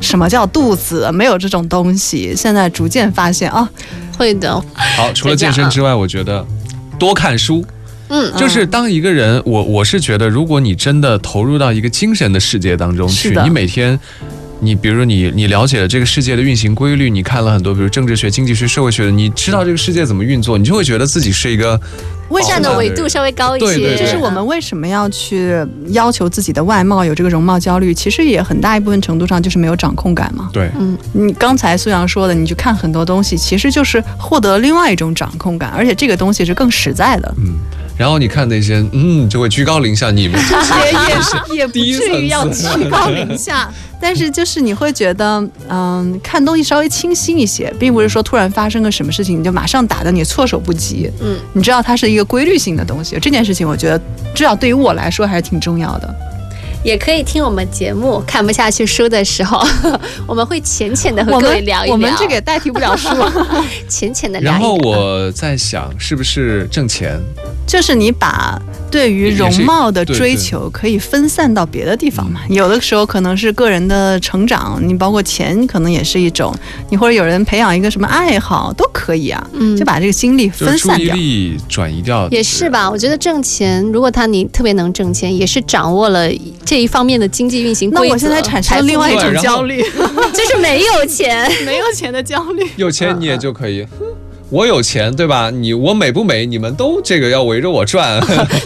[0.00, 3.68] 什么叫肚子，没有这种东西，现在逐渐发现啊，
[4.18, 4.54] 会的。
[4.96, 6.44] 好，除了健身之外，我觉得
[6.98, 7.64] 多看书。
[8.12, 13.98] 嗯，就是当一个人，我我是觉得，如果你真的投入到一个精神的世界当中去，你每天，
[14.60, 21.80] 你比如说你你了解了这个世界的运行规律，你看了很多，比如政治学、经济学、社会学的，你知道这个世界怎么运作，你就会觉得自己是一个
[22.48, 23.66] 站的纬度稍微高一些。
[23.66, 25.54] 对对，就是我们为什么要去
[25.88, 30.48] 要求自己的外貌有这个容貌焦虑，其实也很大一部分程度上就是没有掌控感嘛。
[30.52, 37.34] 对，嗯，你刚才苏阳说的，你去看很多东西，其实就是获得另外一种掌控感，而且这个东西是更实在的。
[37.38, 37.56] 嗯。
[37.96, 40.10] 然后你看那些，嗯，就会居高临下。
[40.10, 40.38] 你们
[41.50, 43.70] 也也 也不至于要居高临下，
[44.00, 51.10] 但是就是你会觉得，嗯，看东西稍微清晰一些，并不是说突然发生个什么事情你就马上打的你措手不及。
[51.20, 54.00] 嗯，你知道它是一个规律性的东西，这件事情我觉得
[54.34, 56.14] 至少对于我来说还是挺重要的。
[56.84, 59.60] 也可以听我们节目，看不下去书的时候，
[60.26, 61.92] 我们会浅浅的和各位聊一聊。
[61.92, 63.08] 我们这个也代替不了书，
[63.88, 64.52] 浅浅的聊。
[64.52, 67.20] 然后我在想，是不是挣钱？
[67.66, 68.60] 就是你把。
[68.90, 72.42] 对于容貌的追求可以分散到别的地方嘛？
[72.50, 76.54] 有的时候可能是个人的成长，你包括钱可能也是一种，
[76.90, 79.42] 你或者有人培养一个什么爱好都可以啊。
[79.54, 82.90] 嗯，就把这个精力分散掉，注意力转移掉也是吧？
[82.90, 86.30] 我觉得挣钱，如果他你特别能挣钱，也是掌握了
[86.72, 88.04] 这一方面的经济运行规则。
[88.06, 89.82] 那我现在产生了另外一种焦虑，
[90.32, 92.66] 就是没有钱， 没有钱的焦虑。
[92.76, 93.86] 有钱你也就可以。
[94.48, 95.50] 我有钱，对吧？
[95.50, 96.46] 你我美不美？
[96.46, 98.18] 你们都这个要围着我转。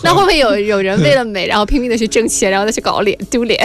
[0.05, 3.61] 那会不会有有人为了美，然后拼命的去挣钱，然后再去搞脸丢脸？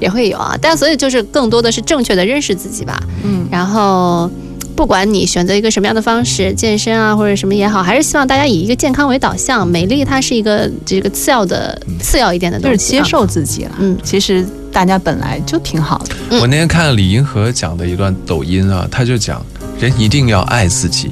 [0.00, 0.56] 也会有啊。
[0.58, 2.98] 但所以就是更多的是正确的认识自己吧。
[3.22, 3.46] 嗯。
[3.50, 4.30] 然后
[4.76, 9.66] 不管你选择一个什么样的方式，健身啊或者什么也好，还是希望大家以一个健康为导向。
[9.66, 12.76] 美丽它是一个这个次要的、次要一点的东西。
[12.76, 13.72] 就是接受自己了。
[13.78, 13.96] 嗯。
[14.02, 16.40] 其实大家本来就挺好的。
[16.40, 19.44] 我那天看李银河讲的一段抖音啊，他就讲。
[19.80, 21.10] 人一定要爱自己，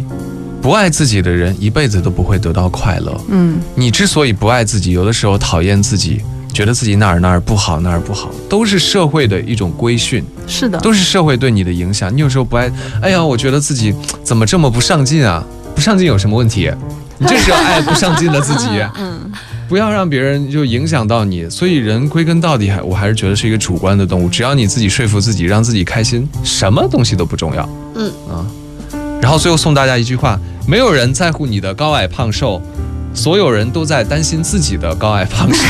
[0.63, 3.21] 不爱自己的人一辈子都不会得到快乐。
[3.29, 6.23] 嗯，你之所以不爱自己，有的时候讨厌自己，
[6.53, 10.25] 觉得自己哪儿哪儿不好哪儿不好，都是社会的一种规训。
[10.47, 12.15] 是的，都是社会对你的影响。
[12.15, 15.45] 你有时候不爱，哎呀，我觉得自己怎么这么不上进啊？
[15.75, 16.71] 不上进有什么问题？
[17.19, 18.67] 你就是要爱不上进的自己。
[18.99, 19.31] 嗯，
[19.69, 21.49] 不要让别人就影响到你。
[21.49, 24.29] 所以人归根到底还我还是觉得是一个主观的动物。
[24.29, 27.69] 只要你自己说服自己，让自己开心，什么东西都不重要。
[27.95, 28.45] 嗯啊，
[29.21, 32.61] 然后最后送大家一句话：没有人在乎你的高矮胖瘦，
[33.15, 35.63] 所有人都在担心自己的高矮胖瘦，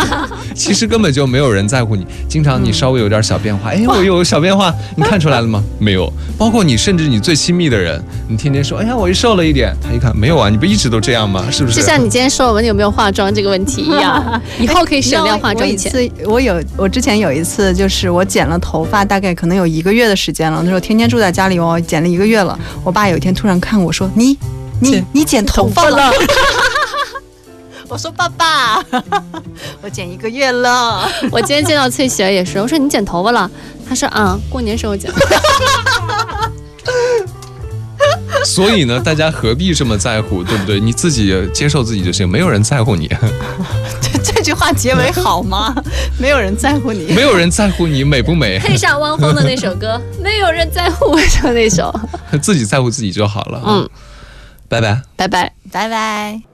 [0.54, 2.06] 其实根本就没有人在乎你。
[2.28, 5.62] 经常你稍微有点小变化， 哎，我有小变化，你看出来了吗？
[5.78, 6.12] 没有。
[6.36, 11.44] 包括你，甚至你最亲密的人，你天天说，哎呀，我又瘦了一点，他一看，没有啊，你不一直都这样吗？
[11.50, 11.80] 是不是？
[11.80, 15.92] 就像你今天说我们有没有化妆这个问题一样， 以后可以省掉化妆钱。
[16.26, 20.60] 我有，我之前有一次，就是我剪了头发，大概可能有一个月的时间了。
[20.62, 22.58] 那时候天天住在家里哦，剪了一个月了。
[22.84, 24.36] 我爸有一天突然看我说：“你，
[24.80, 26.10] 你，你剪头发了？”
[27.92, 28.82] 我说：“爸爸，
[29.82, 31.06] 我剪一个月了。
[31.30, 33.50] ”我今天见到翠喜儿也是，我说：“你剪头发了？”
[33.86, 35.12] 他说：“啊，过年时候剪。
[38.46, 40.80] ”所以呢，大家何必这么在乎，对不对？
[40.80, 43.08] 你自己接受自己就行，没有人在乎你。
[44.00, 45.74] 这这句话结尾好吗？
[46.18, 48.58] 没有人在乎你，没有人在乎你美不美。
[48.58, 51.94] 配上汪峰的那首歌，没有人在乎我唱那首，
[52.40, 53.62] 自己在乎自己就好了。
[53.66, 53.88] 嗯，
[54.66, 56.51] 拜拜，拜拜，拜拜。